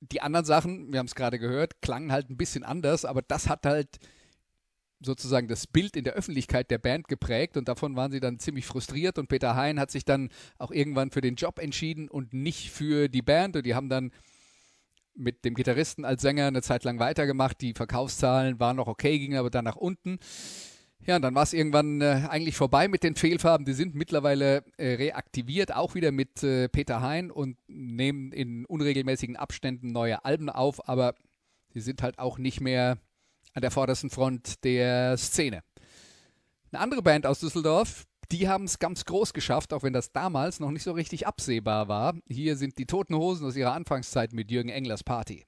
Die 0.00 0.20
anderen 0.20 0.46
Sachen, 0.46 0.92
wir 0.92 0.98
haben 0.98 1.06
es 1.06 1.14
gerade 1.14 1.38
gehört, 1.38 1.82
klangen 1.82 2.10
halt 2.10 2.30
ein 2.30 2.36
bisschen 2.36 2.64
anders, 2.64 3.04
aber 3.04 3.22
das 3.22 3.48
hat 3.48 3.66
halt 3.66 3.98
sozusagen 5.04 5.48
das 5.48 5.66
Bild 5.66 5.96
in 5.96 6.04
der 6.04 6.14
Öffentlichkeit 6.14 6.70
der 6.70 6.78
Band 6.78 7.08
geprägt 7.08 7.56
und 7.56 7.68
davon 7.68 7.96
waren 7.96 8.12
sie 8.12 8.20
dann 8.20 8.38
ziemlich 8.38 8.66
frustriert 8.66 9.18
und 9.18 9.28
Peter 9.28 9.56
Hein 9.56 9.80
hat 9.80 9.90
sich 9.90 10.04
dann 10.04 10.30
auch 10.58 10.70
irgendwann 10.70 11.10
für 11.10 11.20
den 11.20 11.34
Job 11.34 11.58
entschieden 11.58 12.08
und 12.08 12.32
nicht 12.32 12.70
für 12.70 13.08
die 13.08 13.22
Band 13.22 13.56
und 13.56 13.66
die 13.66 13.74
haben 13.74 13.88
dann 13.88 14.12
mit 15.14 15.44
dem 15.44 15.54
Gitarristen 15.54 16.04
als 16.04 16.22
Sänger 16.22 16.46
eine 16.46 16.62
Zeit 16.62 16.84
lang 16.84 16.98
weitergemacht. 16.98 17.60
Die 17.60 17.74
Verkaufszahlen 17.74 18.60
waren 18.60 18.76
noch 18.76 18.86
okay, 18.86 19.18
gingen 19.18 19.38
aber 19.38 19.50
dann 19.50 19.64
nach 19.64 19.76
unten. 19.76 20.18
Ja, 21.04 21.16
und 21.16 21.22
dann 21.22 21.34
war 21.34 21.42
es 21.42 21.52
irgendwann 21.52 22.00
äh, 22.00 22.26
eigentlich 22.28 22.56
vorbei 22.56 22.86
mit 22.86 23.02
den 23.02 23.16
Fehlfarben. 23.16 23.66
Die 23.66 23.72
sind 23.72 23.94
mittlerweile 23.94 24.64
äh, 24.76 24.94
reaktiviert, 24.94 25.74
auch 25.74 25.96
wieder 25.96 26.12
mit 26.12 26.42
äh, 26.44 26.68
Peter 26.68 27.00
Hein 27.00 27.32
und 27.32 27.56
nehmen 27.66 28.30
in 28.32 28.64
unregelmäßigen 28.66 29.36
Abständen 29.36 29.88
neue 29.88 30.24
Alben 30.24 30.48
auf, 30.48 30.88
aber 30.88 31.14
sie 31.70 31.80
sind 31.80 32.02
halt 32.02 32.20
auch 32.20 32.38
nicht 32.38 32.60
mehr 32.60 32.98
an 33.52 33.62
der 33.62 33.72
vordersten 33.72 34.10
Front 34.10 34.62
der 34.64 35.16
Szene. 35.16 35.62
Eine 36.70 36.80
andere 36.80 37.02
Band 37.02 37.26
aus 37.26 37.40
Düsseldorf, 37.40 38.06
die 38.30 38.48
haben 38.48 38.64
es 38.64 38.78
ganz 38.78 39.04
groß 39.04 39.34
geschafft, 39.34 39.72
auch 39.72 39.82
wenn 39.82 39.92
das 39.92 40.12
damals 40.12 40.60
noch 40.60 40.70
nicht 40.70 40.84
so 40.84 40.92
richtig 40.92 41.26
absehbar 41.26 41.88
war. 41.88 42.14
Hier 42.28 42.56
sind 42.56 42.78
die 42.78 42.86
Toten 42.86 43.16
Hosen 43.16 43.46
aus 43.46 43.56
ihrer 43.56 43.72
Anfangszeit 43.72 44.32
mit 44.32 44.50
Jürgen 44.50 44.70
Englers 44.70 45.02
Party. 45.02 45.44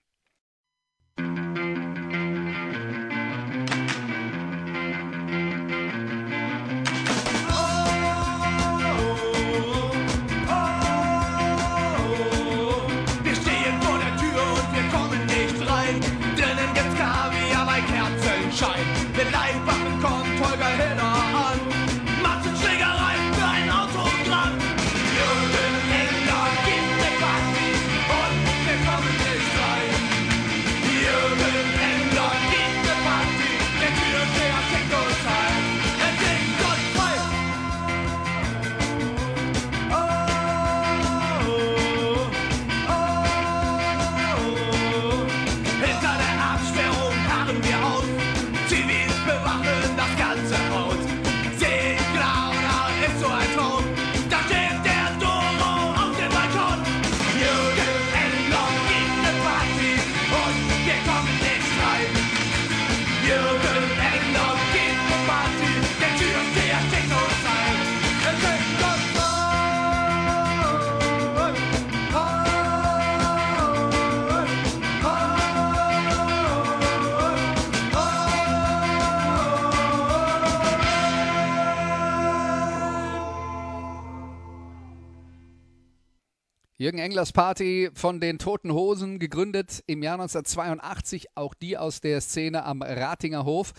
Jürgen 86.85 86.99
Englers 86.99 87.33
Party 87.33 87.89
von 87.95 88.21
den 88.21 88.39
Toten 88.39 88.71
Hosen, 88.71 89.19
gegründet 89.19 89.83
im 89.87 90.03
Jahr 90.03 90.21
1982, 90.21 91.29
auch 91.35 91.55
die 91.55 91.79
aus 91.79 92.03
der 92.03 92.21
Szene 92.21 92.63
am 92.65 92.83
Ratinger 92.83 93.47
Hof. 93.47 93.73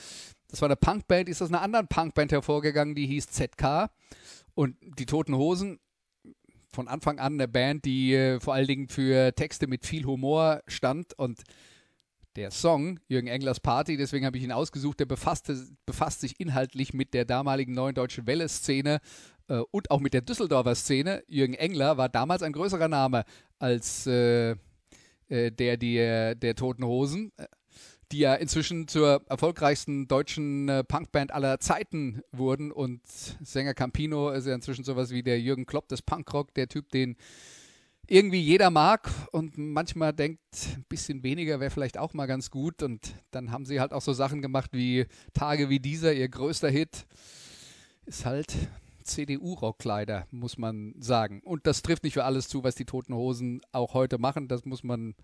Das 0.48 0.60
war 0.62 0.70
eine 0.70 0.76
Punkband, 0.76 1.30
ist 1.30 1.40
aus 1.44 1.50
einer 1.50 1.62
anderen 1.62 1.88
Punkband 1.88 2.32
hervorgegangen, 2.32 2.96
die 2.96 3.06
hieß 3.06 3.28
ZK. 3.28 3.92
Und 4.56 4.76
die 4.98 5.06
Toten 5.06 5.36
Hosen, 5.36 5.80
von 6.74 6.88
Anfang 6.88 7.20
an 7.20 7.34
eine 7.34 7.48
Band, 7.48 7.86
die 7.86 8.16
äh, 8.16 8.40
vor 8.40 8.56
allen 8.56 8.66
Dingen 8.66 8.90
für 8.90 9.36
Texte 9.36 9.68
mit 9.68 9.86
viel 9.86 10.06
Humor 10.06 10.64
stand 10.66 11.14
und 11.14 11.44
der 12.36 12.50
Song 12.50 13.00
Jürgen 13.08 13.28
Englers 13.28 13.60
Party, 13.60 13.98
deswegen 13.98 14.26
habe 14.26 14.38
ich 14.38 14.44
ihn 14.44 14.52
ausgesucht, 14.52 15.00
der 15.00 15.06
befasste, 15.06 15.68
befasst 15.86 16.22
sich 16.22 16.40
inhaltlich 16.40 16.94
mit 16.94 17.14
der 17.14 17.26
damaligen 17.26 17.74
neuen 17.74 17.96
deutschen 17.96 18.26
Welle-Szene 18.28 19.00
äh, 19.48 19.62
und 19.72 19.92
auch 19.92 20.00
mit 20.00 20.14
der 20.14 20.22
Düsseldorfer 20.22 20.76
Szene. 20.76 21.24
Jürgen 21.28 21.54
Engler 21.54 21.98
war 21.98 22.10
damals 22.10 22.44
ein 22.44 22.54
größerer 22.54 22.88
Name 22.88 23.26
als 23.60 24.08
äh, 24.08 24.56
äh, 25.28 25.52
der, 25.52 25.78
der 25.78 26.36
der 26.36 26.56
Toten 26.56 26.86
Hosen, 26.86 27.32
äh, 27.38 27.48
die 28.12 28.20
ja 28.20 28.36
inzwischen 28.36 28.88
zur 28.88 29.22
erfolgreichsten 29.28 30.08
deutschen 30.08 30.70
äh, 30.70 30.84
Punkband 30.84 31.32
aller 31.32 31.60
Zeiten 31.60 32.22
wurden 32.32 32.72
und 32.72 33.02
Sänger 33.06 33.74
Campino 33.74 34.30
ist 34.30 34.48
ja 34.48 34.54
inzwischen 34.54 34.84
sowas 34.84 35.12
wie 35.12 35.24
der 35.24 35.40
Jürgen 35.40 35.66
Klopp 35.66 35.88
des 35.88 36.02
Punkrock, 36.02 36.54
der 36.54 36.68
Typ, 36.68 36.90
den 36.92 37.16
irgendwie 38.08 38.40
jeder 38.40 38.70
mag 38.70 39.10
und 39.32 39.58
manchmal 39.58 40.14
denkt, 40.14 40.42
ein 40.76 40.86
bisschen 40.88 41.24
weniger 41.24 41.60
wäre 41.60 41.72
vielleicht 41.72 41.98
auch 41.98 42.14
mal 42.14 42.28
ganz 42.28 42.52
gut. 42.52 42.84
Und 42.84 43.16
dann 43.32 43.52
haben 43.52 43.66
sie 43.66 43.80
halt 43.80 43.94
auch 43.94 44.02
so 44.02 44.14
Sachen 44.14 44.42
gemacht 44.42 44.72
wie 44.74 45.08
Tage 45.34 45.70
wie 45.70 45.80
dieser, 45.80 46.14
ihr 46.14 46.30
größter 46.30 46.70
Hit, 46.70 47.08
ist 48.06 48.26
halt 48.26 48.56
CDU-Rockkleider, 49.06 50.28
muss 50.32 50.58
man 50.58 50.94
sagen. 51.00 51.42
Und 51.44 51.68
das 51.68 51.82
trifft 51.82 52.04
nicht 52.04 52.14
für 52.14 52.26
alles 52.26 52.48
zu, 52.48 52.64
was 52.64 52.76
die 52.76 52.86
Toten 52.86 53.14
Hosen 53.14 53.62
auch 53.72 53.94
heute 53.94 54.18
machen. 54.18 54.48
Das 54.48 54.66
muss 54.66 54.84
man 54.84 55.16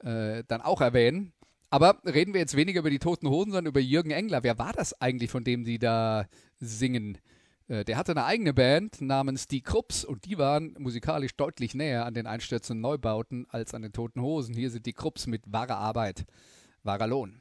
äh, 0.00 0.44
dann 0.48 0.60
auch 0.60 0.80
erwähnen. 0.80 1.32
Aber 1.70 1.98
reden 2.04 2.34
wir 2.34 2.40
jetzt 2.40 2.56
weniger 2.56 2.80
über 2.80 2.90
die 2.90 2.98
Toten 2.98 3.28
Hosen, 3.28 3.52
sondern 3.52 3.70
über 3.70 3.80
Jürgen 3.80 4.10
Engler. 4.10 4.42
Wer 4.42 4.58
war 4.58 4.72
das 4.72 5.00
eigentlich, 5.00 5.30
von 5.30 5.44
dem 5.44 5.64
Sie 5.64 5.78
da 5.78 6.26
singen? 6.58 7.18
Äh, 7.68 7.84
der 7.84 7.96
hatte 7.96 8.12
eine 8.12 8.24
eigene 8.24 8.52
Band 8.52 9.00
namens 9.00 9.48
Die 9.48 9.62
Krupps 9.62 10.04
und 10.04 10.26
die 10.26 10.38
waren 10.38 10.74
musikalisch 10.78 11.34
deutlich 11.36 11.74
näher 11.74 12.04
an 12.04 12.14
den 12.14 12.26
einstürzenden 12.26 12.82
Neubauten 12.82 13.46
als 13.48 13.74
an 13.74 13.82
den 13.82 13.92
Toten 13.92 14.20
Hosen. 14.20 14.54
Hier 14.54 14.70
sind 14.70 14.86
die 14.86 14.92
Krupps 14.92 15.26
mit 15.26 15.50
wahrer 15.50 15.78
Arbeit, 15.78 16.26
wahrer 16.82 17.06
Lohn. 17.06 17.40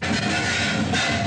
Musik 0.00 1.18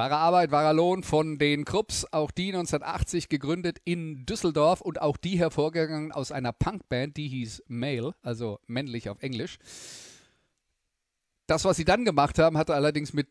Wahre 0.00 0.16
Arbeit, 0.16 0.50
wahrer 0.50 0.72
Lohn 0.72 1.02
von 1.02 1.36
den 1.36 1.66
Krupps, 1.66 2.06
auch 2.10 2.30
die 2.30 2.46
1980 2.46 3.28
gegründet 3.28 3.82
in 3.84 4.24
Düsseldorf 4.24 4.80
und 4.80 5.02
auch 5.02 5.18
die 5.18 5.38
hervorgegangen 5.38 6.10
aus 6.10 6.32
einer 6.32 6.54
Punkband, 6.54 7.18
die 7.18 7.28
hieß 7.28 7.64
Male, 7.68 8.14
also 8.22 8.60
männlich 8.66 9.10
auf 9.10 9.20
Englisch. 9.22 9.58
Das, 11.46 11.66
was 11.66 11.76
sie 11.76 11.84
dann 11.84 12.06
gemacht 12.06 12.38
haben, 12.38 12.56
hatte 12.56 12.74
allerdings 12.74 13.12
mit 13.12 13.28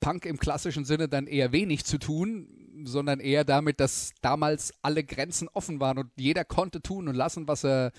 Punk 0.00 0.26
im 0.26 0.40
klassischen 0.40 0.84
Sinne 0.84 1.08
dann 1.08 1.28
eher 1.28 1.52
wenig 1.52 1.84
zu 1.84 1.98
tun, 1.98 2.82
sondern 2.84 3.20
eher 3.20 3.44
damit, 3.44 3.78
dass 3.78 4.10
damals 4.22 4.74
alle 4.82 5.04
Grenzen 5.04 5.48
offen 5.52 5.78
waren 5.78 5.98
und 5.98 6.10
jeder 6.16 6.44
konnte 6.44 6.82
tun 6.82 7.06
und 7.06 7.14
lassen, 7.14 7.46
was 7.46 7.64
er 7.64 7.92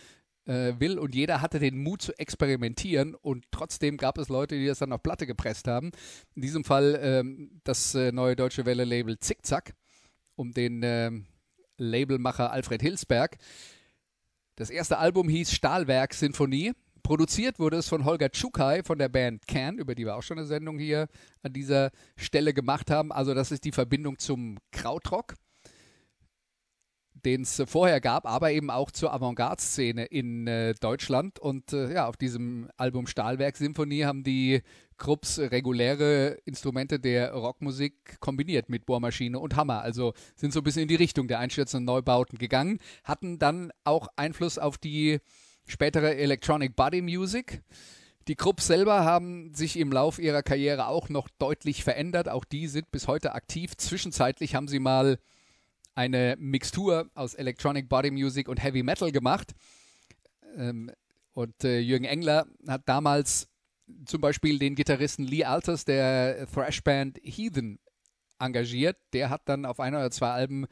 äh, 0.46 0.74
will 0.80 1.00
und 1.00 1.16
jeder 1.16 1.42
hatte 1.42 1.60
den 1.60 1.82
Mut 1.82 2.02
zu 2.02 2.18
experimentieren 2.18 3.16
und 3.16 3.46
trotzdem 3.52 3.98
gab 3.98 4.18
es 4.18 4.30
Leute, 4.30 4.56
die 4.56 4.68
das 4.68 4.80
dann 4.80 4.94
auf 4.94 5.04
Platte 5.04 5.26
gepresst 5.26 5.68
haben. 5.68 5.92
In 6.36 6.42
diesem 6.42 6.64
Fall 6.64 7.00
ähm, 7.02 7.62
das 7.64 7.96
äh, 7.96 8.12
neue 8.12 8.36
deutsche 8.36 8.66
Welle-Label 8.66 9.20
Zickzack 9.20 9.74
um 10.36 10.52
den 10.52 10.84
äh, 10.84 11.12
Labelmacher 11.78 12.52
Alfred 12.52 12.82
Hilsberg. 12.82 13.38
Das 14.56 14.70
erste 14.70 14.98
Album 14.98 15.30
hieß 15.30 15.52
Stahlwerk 15.52 16.14
Sinfonie. 16.14 16.74
Produziert 17.02 17.60
wurde 17.60 17.78
es 17.78 17.90
von 17.90 18.06
Holger 18.06 18.32
Tschukai 18.32 18.82
von 18.84 18.98
der 18.98 19.10
Band 19.10 19.48
Can, 19.48 19.78
über 19.78 19.94
die 19.94 20.06
wir 20.06 20.16
auch 20.16 20.24
schon 20.24 20.38
eine 20.38 20.48
Sendung 20.48 20.80
hier 20.80 21.08
an 21.42 21.52
dieser 21.52 21.92
Stelle 22.16 22.54
gemacht 22.54 22.90
haben. 22.90 23.12
Also 23.12 23.34
das 23.34 23.52
ist 23.52 23.66
die 23.66 23.74
Verbindung 23.74 24.20
zum 24.20 24.58
Krautrock 24.72 25.36
den 27.26 27.42
es 27.42 27.62
vorher 27.68 28.02
gab, 28.02 28.26
aber 28.26 28.52
eben 28.52 28.70
auch 28.70 28.92
zur 28.92 29.14
Avantgarde-Szene 29.14 30.06
in 30.06 30.48
äh, 30.48 30.74
Deutschland. 30.80 31.40
Und 31.40 31.74
äh, 31.74 31.94
ja, 31.94 32.08
auf 32.08 32.18
diesem 32.18 32.70
Album 32.78 33.08
Stahlwerk 33.08 33.58
Symphonie 33.58 34.04
haben 34.04 34.24
die 34.24 34.62
Krupps 34.98 35.40
reguläre 35.40 36.38
Instrumente 36.46 37.00
der 37.00 37.34
Rockmusik 37.34 38.20
kombiniert 38.20 38.70
mit 38.70 38.86
Bohrmaschine 38.86 39.40
und 39.40 39.56
Hammer. 39.56 39.82
Also 39.82 40.14
sind 40.36 40.54
so 40.54 40.60
ein 40.60 40.64
bisschen 40.64 40.84
in 40.84 40.88
die 40.88 40.96
Richtung 40.96 41.28
der 41.28 41.40
einstürzenden 41.40 41.86
Neubauten 41.86 42.38
gegangen, 42.38 42.80
hatten 43.04 43.40
dann 43.40 43.72
auch 43.84 44.08
Einfluss 44.16 44.58
auf 44.58 44.78
die 44.78 45.20
spätere 45.66 46.16
Electronic 46.16 46.76
Body 46.76 47.02
Music. 47.02 47.62
Die 48.28 48.36
Krupps 48.36 48.68
selber 48.68 49.04
haben 49.04 49.54
sich 49.54 49.78
im 49.78 49.92
Lauf 49.92 50.20
ihrer 50.20 50.44
Karriere 50.44 50.88
auch 50.88 51.10
noch 51.10 51.28
deutlich 51.40 51.84
verändert. 51.84 52.30
Auch 52.30 52.46
die 52.46 52.68
sind 52.68 52.90
bis 52.92 53.08
heute 53.08 53.34
aktiv. 53.36 53.76
Zwischenzeitlich 53.76 54.56
haben 54.56 54.70
sie 54.70 54.80
mal 54.80 55.18
eine 55.96 56.36
Mixtur 56.40 57.10
aus 57.14 57.34
Electronic 57.34 57.90
Body 57.90 58.12
Music 58.12 58.48
und 58.48 58.64
Heavy 58.64 58.84
Metal 58.84 59.12
gemacht. 59.12 59.54
Ähm, 60.58 60.92
und 61.34 61.64
äh, 61.64 61.80
Jürgen 61.80 62.06
Engler 62.06 62.46
hat 62.68 62.84
damals 62.86 63.50
zum 64.06 64.22
Beispiel 64.22 64.60
den 64.60 64.76
Gitarristen 64.76 65.24
Lee 65.24 65.44
Alters 65.44 65.86
der 65.86 66.48
Thrash-Band 66.48 67.20
Heathen 67.24 67.80
engagiert. 68.40 68.98
Der 69.14 69.30
hat 69.30 69.42
dann 69.46 69.66
auf 69.66 69.80
ein 69.80 69.96
oder 69.96 70.12
zwei 70.12 70.32
Alben 70.32 70.66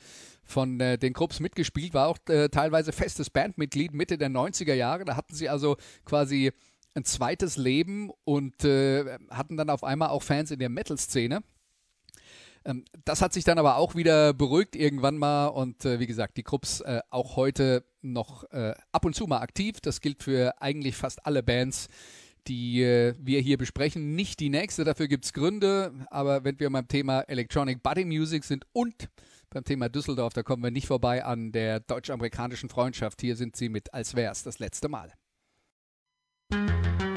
von 0.44 0.80
äh, 0.80 0.98
den 0.98 1.14
Krupps 1.14 1.40
mitgespielt, 1.40 1.94
war 1.94 2.08
auch 2.08 2.18
äh, 2.30 2.50
teilweise 2.50 2.92
festes 2.92 3.30
Bandmitglied 3.30 3.94
Mitte 3.94 4.18
der 4.18 4.30
90er 4.30 4.74
Jahre. 4.74 5.06
Da 5.06 5.16
hatten 5.16 5.34
sie 5.34 5.50
also 5.50 5.78
quasi 6.06 6.52
ein 6.94 7.06
zweites 7.06 7.58
Leben 7.58 8.12
und 8.26 8.64
äh, 8.66 9.18
hatten 9.30 9.58
dann 9.58 9.70
auf 9.70 9.84
einmal 9.84 10.10
auch 10.10 10.24
Fans 10.24 10.52
in 10.52 10.60
der 10.60 10.70
Metal-Szene. 10.70 11.42
Ähm, 12.66 12.86
das 13.06 13.22
hat 13.22 13.34
sich 13.34 13.44
dann 13.44 13.58
aber 13.58 13.78
auch 13.78 13.96
wieder 13.96 14.34
beruhigt 14.34 14.76
irgendwann 14.76 15.18
mal 15.18 15.48
und 15.48 15.86
äh, 15.86 16.00
wie 16.00 16.08
gesagt, 16.08 16.38
die 16.38 16.44
Krupps 16.44 16.82
äh, 16.82 17.02
auch 17.10 17.36
heute 17.36 17.84
noch 18.02 18.44
äh, 18.52 18.74
ab 18.92 19.06
und 19.06 19.16
zu 19.16 19.28
mal 19.28 19.40
aktiv. 19.40 19.80
Das 19.82 20.02
gilt 20.02 20.24
für 20.24 20.62
eigentlich 20.62 20.96
fast 20.96 21.26
alle 21.26 21.44
Bands, 21.44 21.88
die 22.48 22.84
äh, 22.84 23.16
wir 23.20 23.42
hier 23.42 23.58
besprechen. 23.58 24.16
Nicht 24.16 24.40
die 24.40 24.50
nächste, 24.50 24.84
dafür 24.84 25.08
gibt 25.08 25.26
es 25.26 25.34
Gründe, 25.34 25.94
aber 26.10 26.44
wenn 26.44 26.60
wir 26.60 26.70
beim 26.70 26.88
Thema 26.88 27.22
Electronic 27.22 27.82
Body 27.82 28.06
Music 28.06 28.44
sind 28.44 28.66
und 28.74 29.10
beim 29.50 29.64
Thema 29.64 29.90
Düsseldorf, 29.90 30.34
da 30.34 30.44
kommen 30.44 30.64
wir 30.64 30.72
nicht 30.72 30.88
vorbei 30.88 31.26
an 31.26 31.52
der 31.52 31.82
deutsch-amerikanischen 31.82 32.70
Freundschaft. 32.70 33.22
Hier 33.22 33.36
sind 33.36 33.56
sie 33.56 33.70
mit 33.70 33.94
Als 33.94 34.16
wär's 34.16 34.44
das 34.44 34.60
letzte 34.60 34.88
Mal. 34.88 35.14
Liebling. 36.52 37.11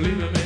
Leave 0.00 0.22
it. 0.22 0.39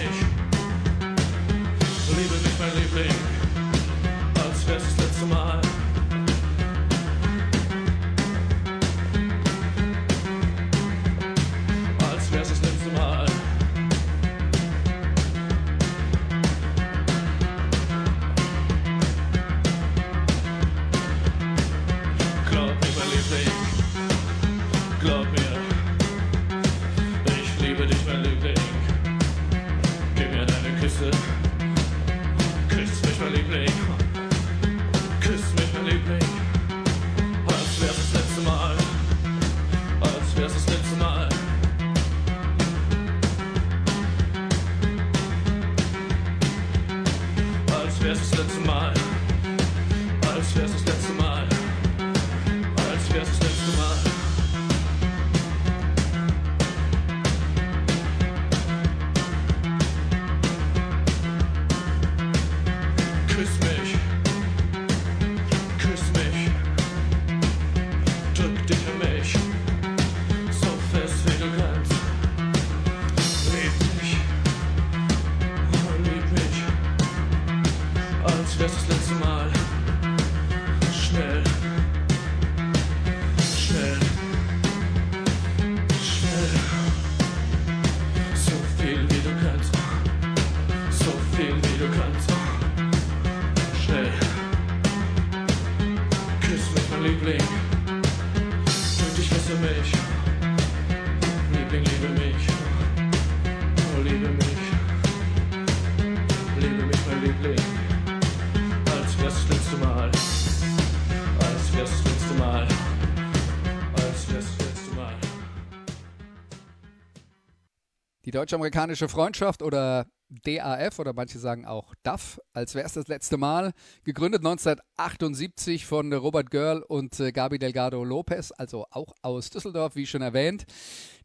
Deutsch-amerikanische 118.35 119.09
Freundschaft 119.09 119.63
oder 119.63 120.07
DAF 120.29 120.99
oder 120.99 121.13
manche 121.13 121.39
sagen 121.39 121.67
auch 121.67 121.95
DAF, 122.03 122.41
als 122.53 122.75
wäre 122.75 122.87
es 122.87 122.95
das 122.95 123.09
letzte 123.09 123.37
Mal. 123.37 123.73
Gegründet 124.05 124.41
1978 124.41 125.87
von 125.87 126.13
Robert 126.13 126.51
Görl 126.51 126.83
und 126.83 127.21
äh, 127.21 127.31
Gabi 127.31 127.59
Delgado 127.59 128.03
Lopez, 128.03 128.53
also 128.57 128.87
auch 128.91 129.15
aus 129.23 129.51
Düsseldorf, 129.51 129.95
wie 129.97 130.07
schon 130.07 130.23
erwähnt. 130.23 130.65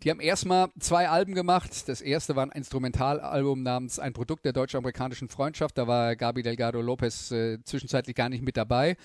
Die 0.03 0.11
haben 0.11 0.19
erstmal 0.19 0.69
zwei 0.79 1.09
Alben 1.09 1.33
gemacht. 1.33 1.87
Das 1.87 2.01
erste 2.01 2.35
war 2.35 2.43
ein 2.43 2.51
Instrumentalalbum 2.51 3.63
namens 3.63 3.99
Ein 3.99 4.13
Produkt 4.13 4.45
der 4.45 4.53
deutsch-amerikanischen 4.53 5.29
Freundschaft. 5.29 5.77
Da 5.77 5.87
war 5.87 6.15
Gabi 6.15 6.43
Delgado 6.43 6.81
Lopez 6.81 7.31
äh, 7.31 7.63
zwischenzeitlich 7.63 8.15
gar 8.15 8.29
nicht 8.29 8.43
mit 8.43 8.57
dabei. 8.57 8.95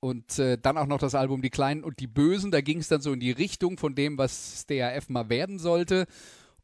Und 0.00 0.38
äh, 0.38 0.58
dann 0.58 0.76
auch 0.76 0.86
noch 0.86 0.98
das 0.98 1.14
Album 1.14 1.40
Die 1.40 1.50
Kleinen 1.50 1.84
und 1.84 2.00
die 2.00 2.06
Bösen. 2.06 2.50
Da 2.50 2.60
ging 2.60 2.78
es 2.78 2.88
dann 2.88 3.00
so 3.00 3.12
in 3.12 3.20
die 3.20 3.30
Richtung 3.30 3.78
von 3.78 3.94
dem, 3.94 4.18
was 4.18 4.66
DAF 4.66 5.08
mal 5.08 5.28
werden 5.28 5.58
sollte. 5.58 6.06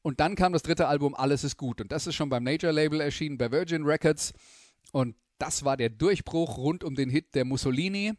Und 0.03 0.21
dann 0.21 0.35
kam 0.35 0.53
das 0.53 0.63
dritte 0.63 0.89
Album 0.89 1.15
Alles 1.15 1.45
ist 1.45 1.57
gut. 1.57 1.81
Und 1.81 1.93
das 1.93 2.07
ist 2.07 2.15
schon 2.15 2.29
beim 2.29 2.45
Major 2.45 2.73
Label 2.73 3.01
erschienen, 3.01 3.39
bei 3.39 3.51
Virgin 3.51 3.85
Records. 3.85 4.33
Und 4.93 5.17
das 5.39 5.65
war 5.65 5.77
der 5.77 5.91
Durchbruch 5.91 6.59
rund 6.59 6.85
um 6.85 6.95
den 6.95 7.11
Hit 7.11 7.35
der 7.35 7.45
Mussolini. 7.45 8.13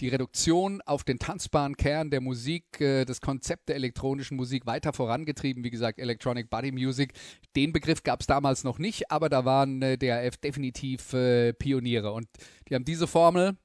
Die 0.00 0.08
Reduktion 0.08 0.80
auf 0.82 1.04
den 1.04 1.18
tanzbaren 1.18 1.76
Kern 1.76 2.10
der 2.10 2.20
Musik, 2.20 2.80
äh, 2.80 3.04
das 3.04 3.20
Konzept 3.20 3.68
der 3.68 3.76
elektronischen 3.76 4.36
Musik 4.36 4.66
weiter 4.66 4.92
vorangetrieben. 4.92 5.62
Wie 5.62 5.70
gesagt, 5.70 5.98
Electronic 5.98 6.50
Body 6.50 6.72
Music. 6.72 7.12
Den 7.54 7.72
Begriff 7.72 8.02
gab 8.02 8.20
es 8.20 8.26
damals 8.26 8.64
noch 8.64 8.78
nicht, 8.78 9.10
aber 9.10 9.28
da 9.28 9.44
waren 9.44 9.80
äh, 9.82 9.98
DAF 9.98 10.38
definitiv 10.38 11.12
äh, 11.12 11.52
Pioniere. 11.52 12.12
Und 12.12 12.26
die 12.68 12.74
haben 12.74 12.84
diese 12.84 13.06
Formel 13.06 13.56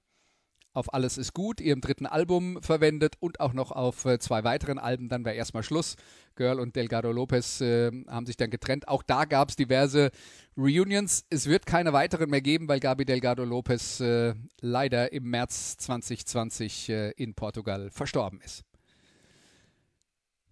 auf 0.78 0.94
Alles 0.94 1.18
ist 1.18 1.34
gut, 1.34 1.60
ihrem 1.60 1.82
dritten 1.82 2.06
Album 2.06 2.62
verwendet 2.62 3.16
und 3.20 3.40
auch 3.40 3.54
noch 3.54 3.72
auf 3.72 4.06
äh, 4.06 4.20
zwei 4.20 4.44
weiteren 4.44 4.78
Alben. 4.78 5.10
Dann 5.10 5.26
war 5.26 5.34
erstmal 5.34 5.63
Schluss. 5.63 5.96
Girl 6.36 6.60
und 6.60 6.76
Delgado 6.76 7.12
Lopez 7.12 7.60
äh, 7.62 7.92
haben 8.08 8.28
sich 8.28 8.38
dann 8.38 8.52
getrennt. 8.52 8.88
Auch 8.88 9.04
da 9.04 9.26
gab 9.26 9.50
es 9.50 9.56
diverse 9.56 10.12
Reunions. 10.56 11.26
Es 11.30 11.48
wird 11.48 11.66
keine 11.66 11.94
weiteren 11.94 12.30
mehr 12.30 12.42
geben, 12.42 12.68
weil 12.68 12.80
Gabi 12.80 13.06
Delgado 13.06 13.44
Lopez 13.44 14.00
äh, 14.00 14.36
leider 14.62 15.12
im 15.12 15.24
März 15.24 15.78
2020 15.78 16.90
äh, 16.90 17.12
in 17.12 17.34
Portugal 17.34 17.90
verstorben 17.90 18.40
ist. 18.42 18.63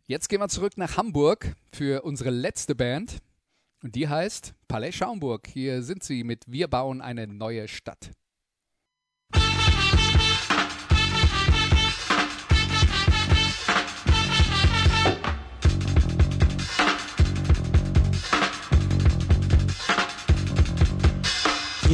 Jetzt 0.07 0.27
gehen 0.27 0.39
wir 0.39 0.49
zurück 0.49 0.77
nach 0.77 0.97
Hamburg 0.97 1.55
für 1.71 2.03
unsere 2.03 2.31
letzte 2.31 2.75
Band. 2.75 3.19
Und 3.83 3.93
die 3.93 4.07
heißt 4.07 4.55
Palais 4.67 4.91
Schaumburg. 4.91 5.47
Hier 5.47 5.83
sind 5.83 6.03
sie 6.03 6.23
mit 6.23 6.43
Wir 6.47 6.67
bauen 6.67 7.01
eine 7.01 7.27
neue 7.27 7.67
Stadt. 7.67 8.11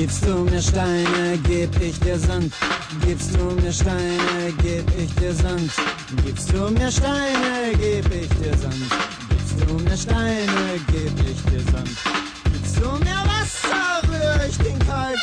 Gibst 0.01 0.25
du 0.25 0.33
mir 0.45 0.59
Steine, 0.59 1.37
geb 1.47 1.79
ich 1.79 1.99
dir 1.99 2.17
Sand. 2.17 2.51
Gibst 3.05 3.35
du 3.35 3.43
mir 3.61 3.71
Steine, 3.71 4.51
geb 4.63 4.83
ich 4.97 5.13
dir 5.13 5.31
Sand. 5.31 5.71
Gibst 6.25 6.51
du 6.51 6.71
mir 6.71 6.91
Steine, 6.91 7.71
geb 7.77 8.11
ich 8.11 8.27
dir 8.39 8.57
Sand. 8.57 8.89
Gibst 9.29 9.61
du 9.61 9.73
mir 9.75 9.95
Steine, 9.95 10.81
geb 10.87 11.13
ich 11.29 11.43
dir 11.43 11.61
Sand. 11.71 11.95
Gibst 12.51 12.77
du 12.77 12.89
mir 13.05 13.21
Wasser, 13.29 14.01
rühr 14.09 14.49
ich 14.49 14.57
den 14.57 14.79
Kalk. 14.79 15.19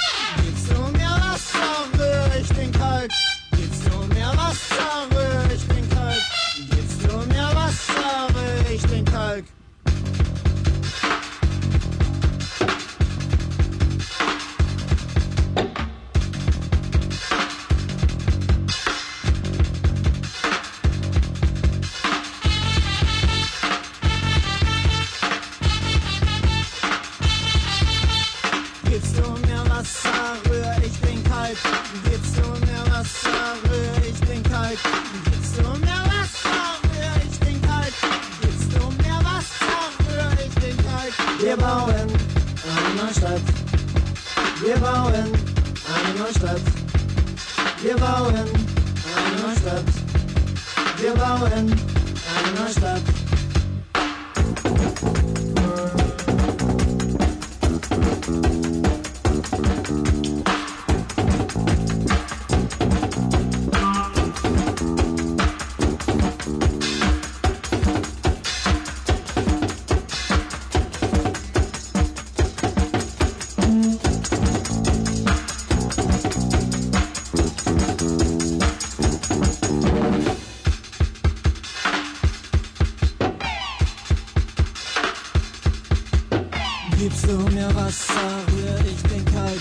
Du 87.29 87.37
mir 87.55 87.69
Wasser, 87.75 88.31
rühr 88.53 88.79
ich 88.91 89.03
den 89.03 89.25
Kalk. 89.27 89.61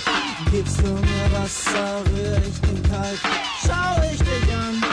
Gibst 0.51 0.79
du 0.79 0.87
mir 0.87 1.27
Wasser, 1.33 2.01
rühr 2.11 2.37
ich 2.37 2.59
den 2.61 2.81
Kalk. 2.83 3.19
Schau 3.61 4.01
ich 4.09 4.19
dich 4.19 4.55
an. 4.55 4.86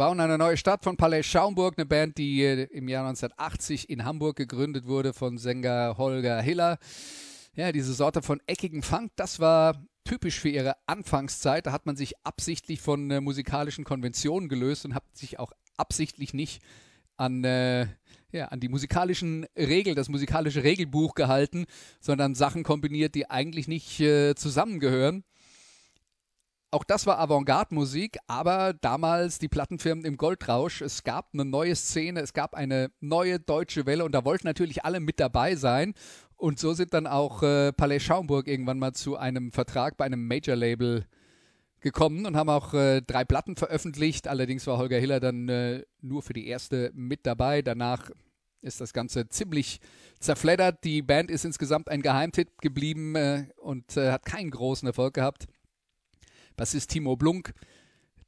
Bauen 0.00 0.18
eine 0.18 0.38
neue 0.38 0.56
Stadt 0.56 0.82
von 0.82 0.96
Palais 0.96 1.24
Schaumburg, 1.24 1.74
eine 1.76 1.84
Band, 1.84 2.16
die 2.16 2.42
äh, 2.42 2.62
im 2.72 2.88
Jahr 2.88 3.06
1980 3.06 3.90
in 3.90 4.06
Hamburg 4.06 4.34
gegründet 4.34 4.86
wurde 4.86 5.12
von 5.12 5.36
Sänger 5.36 5.96
Holger 5.98 6.40
Hiller. 6.40 6.78
Ja, 7.54 7.70
diese 7.70 7.92
Sorte 7.92 8.22
von 8.22 8.40
eckigen 8.46 8.82
Funk, 8.82 9.12
das 9.16 9.40
war 9.40 9.84
typisch 10.04 10.40
für 10.40 10.48
ihre 10.48 10.76
Anfangszeit. 10.86 11.66
Da 11.66 11.72
hat 11.72 11.84
man 11.84 11.96
sich 11.96 12.14
absichtlich 12.24 12.80
von 12.80 13.10
äh, 13.10 13.20
musikalischen 13.20 13.84
Konventionen 13.84 14.48
gelöst 14.48 14.86
und 14.86 14.94
hat 14.94 15.04
sich 15.12 15.38
auch 15.38 15.52
absichtlich 15.76 16.32
nicht 16.32 16.62
an, 17.18 17.44
äh, 17.44 17.86
ja, 18.32 18.46
an 18.46 18.58
die 18.58 18.70
musikalischen 18.70 19.44
Regeln, 19.54 19.96
das 19.96 20.08
musikalische 20.08 20.64
Regelbuch 20.64 21.14
gehalten, 21.14 21.66
sondern 22.00 22.34
Sachen 22.34 22.62
kombiniert, 22.62 23.14
die 23.14 23.28
eigentlich 23.28 23.68
nicht 23.68 24.00
äh, 24.00 24.34
zusammengehören. 24.34 25.24
Auch 26.72 26.84
das 26.84 27.04
war 27.04 27.18
Avantgarde-Musik, 27.18 28.18
aber 28.28 28.74
damals 28.74 29.40
die 29.40 29.48
Plattenfirmen 29.48 30.04
im 30.04 30.16
Goldrausch. 30.16 30.82
Es 30.82 31.02
gab 31.02 31.30
eine 31.32 31.44
neue 31.44 31.74
Szene, 31.74 32.20
es 32.20 32.32
gab 32.32 32.54
eine 32.54 32.92
neue 33.00 33.40
deutsche 33.40 33.86
Welle 33.86 34.04
und 34.04 34.12
da 34.12 34.24
wollten 34.24 34.46
natürlich 34.46 34.84
alle 34.84 35.00
mit 35.00 35.18
dabei 35.18 35.56
sein. 35.56 35.94
Und 36.36 36.60
so 36.60 36.72
sind 36.72 36.94
dann 36.94 37.08
auch 37.08 37.42
äh, 37.42 37.72
Palais 37.72 37.98
Schaumburg 37.98 38.46
irgendwann 38.46 38.78
mal 38.78 38.92
zu 38.92 39.16
einem 39.16 39.50
Vertrag 39.50 39.96
bei 39.96 40.04
einem 40.04 40.28
Major-Label 40.28 41.06
gekommen 41.80 42.24
und 42.24 42.36
haben 42.36 42.48
auch 42.48 42.72
äh, 42.72 43.00
drei 43.02 43.24
Platten 43.24 43.56
veröffentlicht. 43.56 44.28
Allerdings 44.28 44.64
war 44.68 44.78
Holger 44.78 44.98
Hiller 44.98 45.18
dann 45.18 45.48
äh, 45.48 45.82
nur 46.00 46.22
für 46.22 46.34
die 46.34 46.46
erste 46.46 46.92
mit 46.94 47.26
dabei. 47.26 47.62
Danach 47.62 48.10
ist 48.62 48.80
das 48.80 48.92
Ganze 48.92 49.28
ziemlich 49.28 49.80
zerfleddert. 50.20 50.84
Die 50.84 51.02
Band 51.02 51.32
ist 51.32 51.44
insgesamt 51.44 51.88
ein 51.88 52.02
Geheimtipp 52.02 52.60
geblieben 52.60 53.16
äh, 53.16 53.46
und 53.56 53.96
äh, 53.96 54.12
hat 54.12 54.24
keinen 54.24 54.50
großen 54.50 54.86
Erfolg 54.86 55.14
gehabt. 55.14 55.48
Bassist 56.60 56.90
Timo 56.90 57.16
Blunk, 57.16 57.54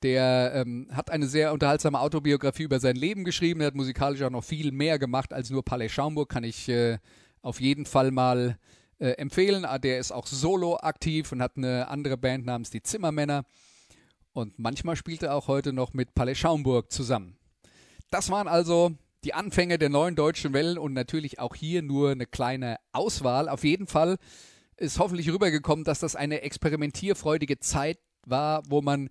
der 0.03 0.53
ähm, 0.55 0.89
hat 0.91 1.11
eine 1.11 1.26
sehr 1.26 1.53
unterhaltsame 1.53 2.01
Autobiografie 2.01 2.62
über 2.62 2.80
sein 2.80 2.97
Leben 2.97 3.24
geschrieben. 3.24 3.61
Er 3.61 3.66
hat 3.66 3.74
musikalisch 3.74 4.22
auch 4.22 4.30
noch 4.30 4.43
viel 4.43 4.72
mehr 4.72 4.99
gemacht 4.99 5.35
als 5.35 5.51
nur 5.51 5.62
Palais 5.62 5.91
Schaumburg. 5.91 6.30
Kann 6.30 6.43
ich 6.43 6.66
äh, 6.70 6.97
auf 7.43 7.61
jeden 7.61 7.85
Fall 7.85 8.11
mal 8.11 8.57
äh, 8.99 9.11
empfehlen. 9.18 9.66
Der 9.83 9.99
ist 9.99 10.12
auch 10.12 10.26
solo 10.26 10.78
aktiv 10.78 11.30
und 11.30 11.43
hat 11.43 11.59
eine 11.59 11.89
andere 11.89 12.16
Band 12.16 12.47
namens 12.47 12.70
die 12.70 12.83
Zimmermänner. 12.83 13.45
Und 14.33 14.59
manchmal 14.59 14.97
spielt 14.97 15.22
er 15.22 15.35
auch 15.35 15.47
heute 15.47 15.74
noch 15.74 15.93
mit 15.93 16.14
Palais 16.14 16.37
Schaumburg 16.37 16.91
zusammen. 16.91 17.37
Das 18.11 18.30
waren 18.30 18.49
also 18.49 18.93
die 19.24 19.35
Anfänge 19.35 19.76
der 19.76 19.91
neuen 19.91 20.16
deutschen 20.16 20.55
Wellen 20.55 20.78
und 20.78 20.95
natürlich 20.95 21.39
auch 21.39 21.55
hier 21.55 21.83
nur 21.83 22.12
eine 22.12 22.24
kleine 22.24 22.78
Auswahl. 22.93 23.51
Auf 23.51 23.62
jeden 23.62 23.89
Fall 23.89 24.16
ist 24.78 24.99
hoffentlich 24.99 25.30
rübergekommen, 25.30 25.85
dass 25.85 26.01
das 26.01 26.16
eine 26.16 26.41
experimentierfreudige 26.41 27.59
Zeit 27.61 27.99
war, 28.29 28.62
wo 28.68 28.83
man 28.83 29.09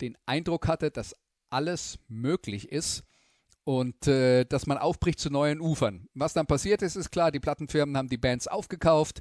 den 0.00 0.16
Eindruck 0.26 0.68
hatte, 0.68 0.90
dass 0.90 1.14
alles 1.50 1.98
möglich 2.08 2.70
ist 2.70 3.04
und 3.64 4.06
äh, 4.06 4.44
dass 4.44 4.66
man 4.66 4.78
aufbricht 4.78 5.20
zu 5.20 5.30
neuen 5.30 5.60
Ufern. 5.60 6.08
Was 6.14 6.32
dann 6.32 6.46
passiert 6.46 6.82
ist, 6.82 6.96
ist 6.96 7.10
klar, 7.10 7.30
die 7.30 7.40
Plattenfirmen 7.40 7.96
haben 7.96 8.08
die 8.08 8.16
Bands 8.16 8.48
aufgekauft. 8.48 9.20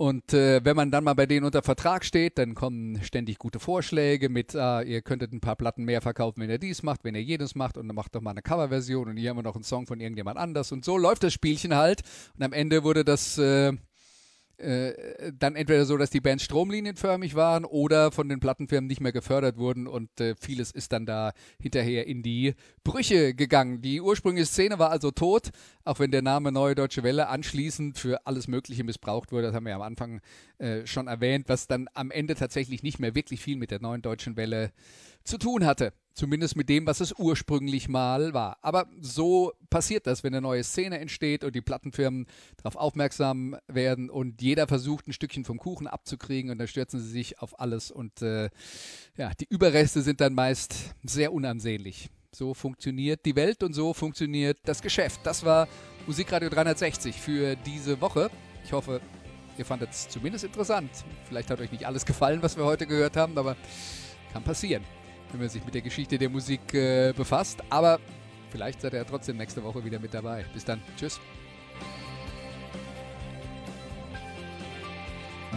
Und 0.00 0.32
äh, 0.32 0.64
wenn 0.64 0.76
man 0.76 0.92
dann 0.92 1.02
mal 1.02 1.14
bei 1.14 1.26
denen 1.26 1.44
unter 1.44 1.62
Vertrag 1.62 2.04
steht, 2.04 2.38
dann 2.38 2.54
kommen 2.54 3.02
ständig 3.02 3.38
gute 3.38 3.58
Vorschläge 3.58 4.28
mit, 4.28 4.54
ah, 4.54 4.80
ihr 4.80 5.02
könntet 5.02 5.32
ein 5.32 5.40
paar 5.40 5.56
Platten 5.56 5.84
mehr 5.84 6.00
verkaufen, 6.00 6.40
wenn 6.40 6.50
ihr 6.50 6.58
dies 6.58 6.84
macht, 6.84 7.02
wenn 7.02 7.16
ihr 7.16 7.22
jedes 7.22 7.56
macht 7.56 7.76
und 7.76 7.88
dann 7.88 7.96
macht 7.96 8.14
doch 8.14 8.20
mal 8.20 8.30
eine 8.30 8.42
Coverversion 8.42 9.08
und 9.08 9.16
hier 9.16 9.30
haben 9.30 9.38
wir 9.38 9.42
noch 9.42 9.56
einen 9.56 9.64
Song 9.64 9.88
von 9.88 9.98
irgendjemand 9.98 10.38
anders. 10.38 10.70
Und 10.70 10.84
so 10.84 10.96
läuft 10.96 11.24
das 11.24 11.32
Spielchen 11.32 11.74
halt. 11.74 12.02
Und 12.36 12.44
am 12.44 12.52
Ende 12.52 12.84
wurde 12.84 13.04
das 13.04 13.38
äh, 13.38 13.72
äh, 14.58 15.32
dann 15.38 15.54
entweder 15.54 15.84
so, 15.84 15.96
dass 15.96 16.10
die 16.10 16.20
Bands 16.20 16.44
stromlinienförmig 16.44 17.34
waren 17.34 17.64
oder 17.64 18.10
von 18.10 18.28
den 18.28 18.40
Plattenfirmen 18.40 18.88
nicht 18.88 19.00
mehr 19.00 19.12
gefördert 19.12 19.56
wurden 19.56 19.86
und 19.86 20.20
äh, 20.20 20.34
vieles 20.34 20.70
ist 20.72 20.92
dann 20.92 21.06
da 21.06 21.32
hinterher 21.60 22.06
in 22.06 22.22
die 22.22 22.54
Brüche 22.82 23.34
gegangen. 23.34 23.82
Die 23.82 24.00
ursprüngliche 24.00 24.46
Szene 24.46 24.78
war 24.78 24.90
also 24.90 25.10
tot, 25.10 25.50
auch 25.84 26.00
wenn 26.00 26.10
der 26.10 26.22
Name 26.22 26.50
Neue 26.50 26.74
Deutsche 26.74 27.02
Welle 27.02 27.28
anschließend 27.28 27.98
für 27.98 28.26
alles 28.26 28.48
Mögliche 28.48 28.82
missbraucht 28.84 29.30
wurde. 29.30 29.46
Das 29.46 29.54
haben 29.54 29.64
wir 29.64 29.70
ja 29.70 29.76
am 29.76 29.82
Anfang 29.82 30.20
äh, 30.58 30.86
schon 30.86 31.06
erwähnt, 31.06 31.48
was 31.48 31.66
dann 31.66 31.88
am 31.94 32.10
Ende 32.10 32.34
tatsächlich 32.34 32.82
nicht 32.82 32.98
mehr 32.98 33.14
wirklich 33.14 33.40
viel 33.40 33.56
mit 33.56 33.70
der 33.70 33.80
Neuen 33.80 34.02
Deutschen 34.02 34.36
Welle 34.36 34.72
zu 35.22 35.38
tun 35.38 35.64
hatte. 35.66 35.92
Zumindest 36.18 36.56
mit 36.56 36.68
dem, 36.68 36.84
was 36.84 36.98
es 36.98 37.14
ursprünglich 37.16 37.88
mal 37.88 38.34
war. 38.34 38.58
Aber 38.60 38.88
so 39.00 39.52
passiert 39.70 40.08
das, 40.08 40.24
wenn 40.24 40.34
eine 40.34 40.40
neue 40.40 40.64
Szene 40.64 40.98
entsteht 40.98 41.44
und 41.44 41.54
die 41.54 41.60
Plattenfirmen 41.60 42.26
darauf 42.56 42.74
aufmerksam 42.74 43.56
werden 43.68 44.10
und 44.10 44.42
jeder 44.42 44.66
versucht, 44.66 45.06
ein 45.06 45.12
Stückchen 45.12 45.44
vom 45.44 45.58
Kuchen 45.58 45.86
abzukriegen 45.86 46.50
und 46.50 46.58
dann 46.58 46.66
stürzen 46.66 46.98
sie 46.98 47.08
sich 47.08 47.38
auf 47.38 47.60
alles 47.60 47.92
und 47.92 48.20
äh, 48.20 48.50
ja, 49.16 49.30
die 49.38 49.46
Überreste 49.48 50.02
sind 50.02 50.20
dann 50.20 50.34
meist 50.34 50.92
sehr 51.04 51.32
unansehnlich. 51.32 52.10
So 52.34 52.52
funktioniert 52.52 53.24
die 53.24 53.36
Welt 53.36 53.62
und 53.62 53.72
so 53.72 53.94
funktioniert 53.94 54.58
das 54.64 54.82
Geschäft. 54.82 55.20
Das 55.22 55.44
war 55.44 55.68
Musikradio 56.08 56.48
360 56.48 57.14
für 57.14 57.54
diese 57.54 58.00
Woche. 58.00 58.28
Ich 58.64 58.72
hoffe, 58.72 59.00
ihr 59.56 59.64
fandet 59.64 59.90
es 59.90 60.08
zumindest 60.08 60.42
interessant. 60.42 60.90
Vielleicht 61.28 61.48
hat 61.48 61.60
euch 61.60 61.70
nicht 61.70 61.86
alles 61.86 62.04
gefallen, 62.04 62.42
was 62.42 62.56
wir 62.56 62.64
heute 62.64 62.88
gehört 62.88 63.16
haben, 63.16 63.38
aber 63.38 63.56
kann 64.32 64.42
passieren 64.42 64.82
wenn 65.32 65.40
man 65.40 65.48
sich 65.48 65.64
mit 65.64 65.74
der 65.74 65.82
Geschichte 65.82 66.18
der 66.18 66.30
Musik 66.30 66.74
äh, 66.74 67.12
befasst. 67.16 67.62
Aber 67.70 67.98
vielleicht 68.50 68.80
seid 68.80 68.92
ihr 68.92 68.98
ja 68.98 69.04
trotzdem 69.04 69.36
nächste 69.36 69.62
Woche 69.62 69.84
wieder 69.84 69.98
mit 69.98 70.14
dabei. 70.14 70.44
Bis 70.52 70.64
dann. 70.64 70.80
Tschüss. 70.96 71.20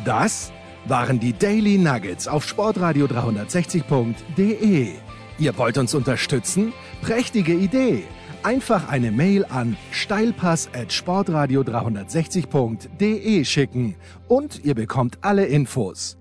Das 0.05 0.51
waren 0.86 1.19
die 1.19 1.34
Daily 1.34 1.78
Nuggets 1.78 2.28
auf 2.28 2.47
sportradio 2.47 3.05
360.de. 3.05 4.93
Ihr 5.38 5.57
wollt 5.57 5.78
uns 5.78 5.93
unterstützen? 5.93 6.74
Prächtige 7.01 7.53
Idee! 7.53 8.03
Einfach 8.43 8.89
eine 8.89 9.11
Mail 9.11 9.45
an 9.45 9.78
steilpass 9.91 10.69
at 10.74 10.91
sportradio 10.91 11.61
360.de 11.61 13.45
schicken 13.45 13.95
und 14.28 14.65
ihr 14.65 14.74
bekommt 14.74 15.19
alle 15.22 15.45
Infos. 15.45 16.20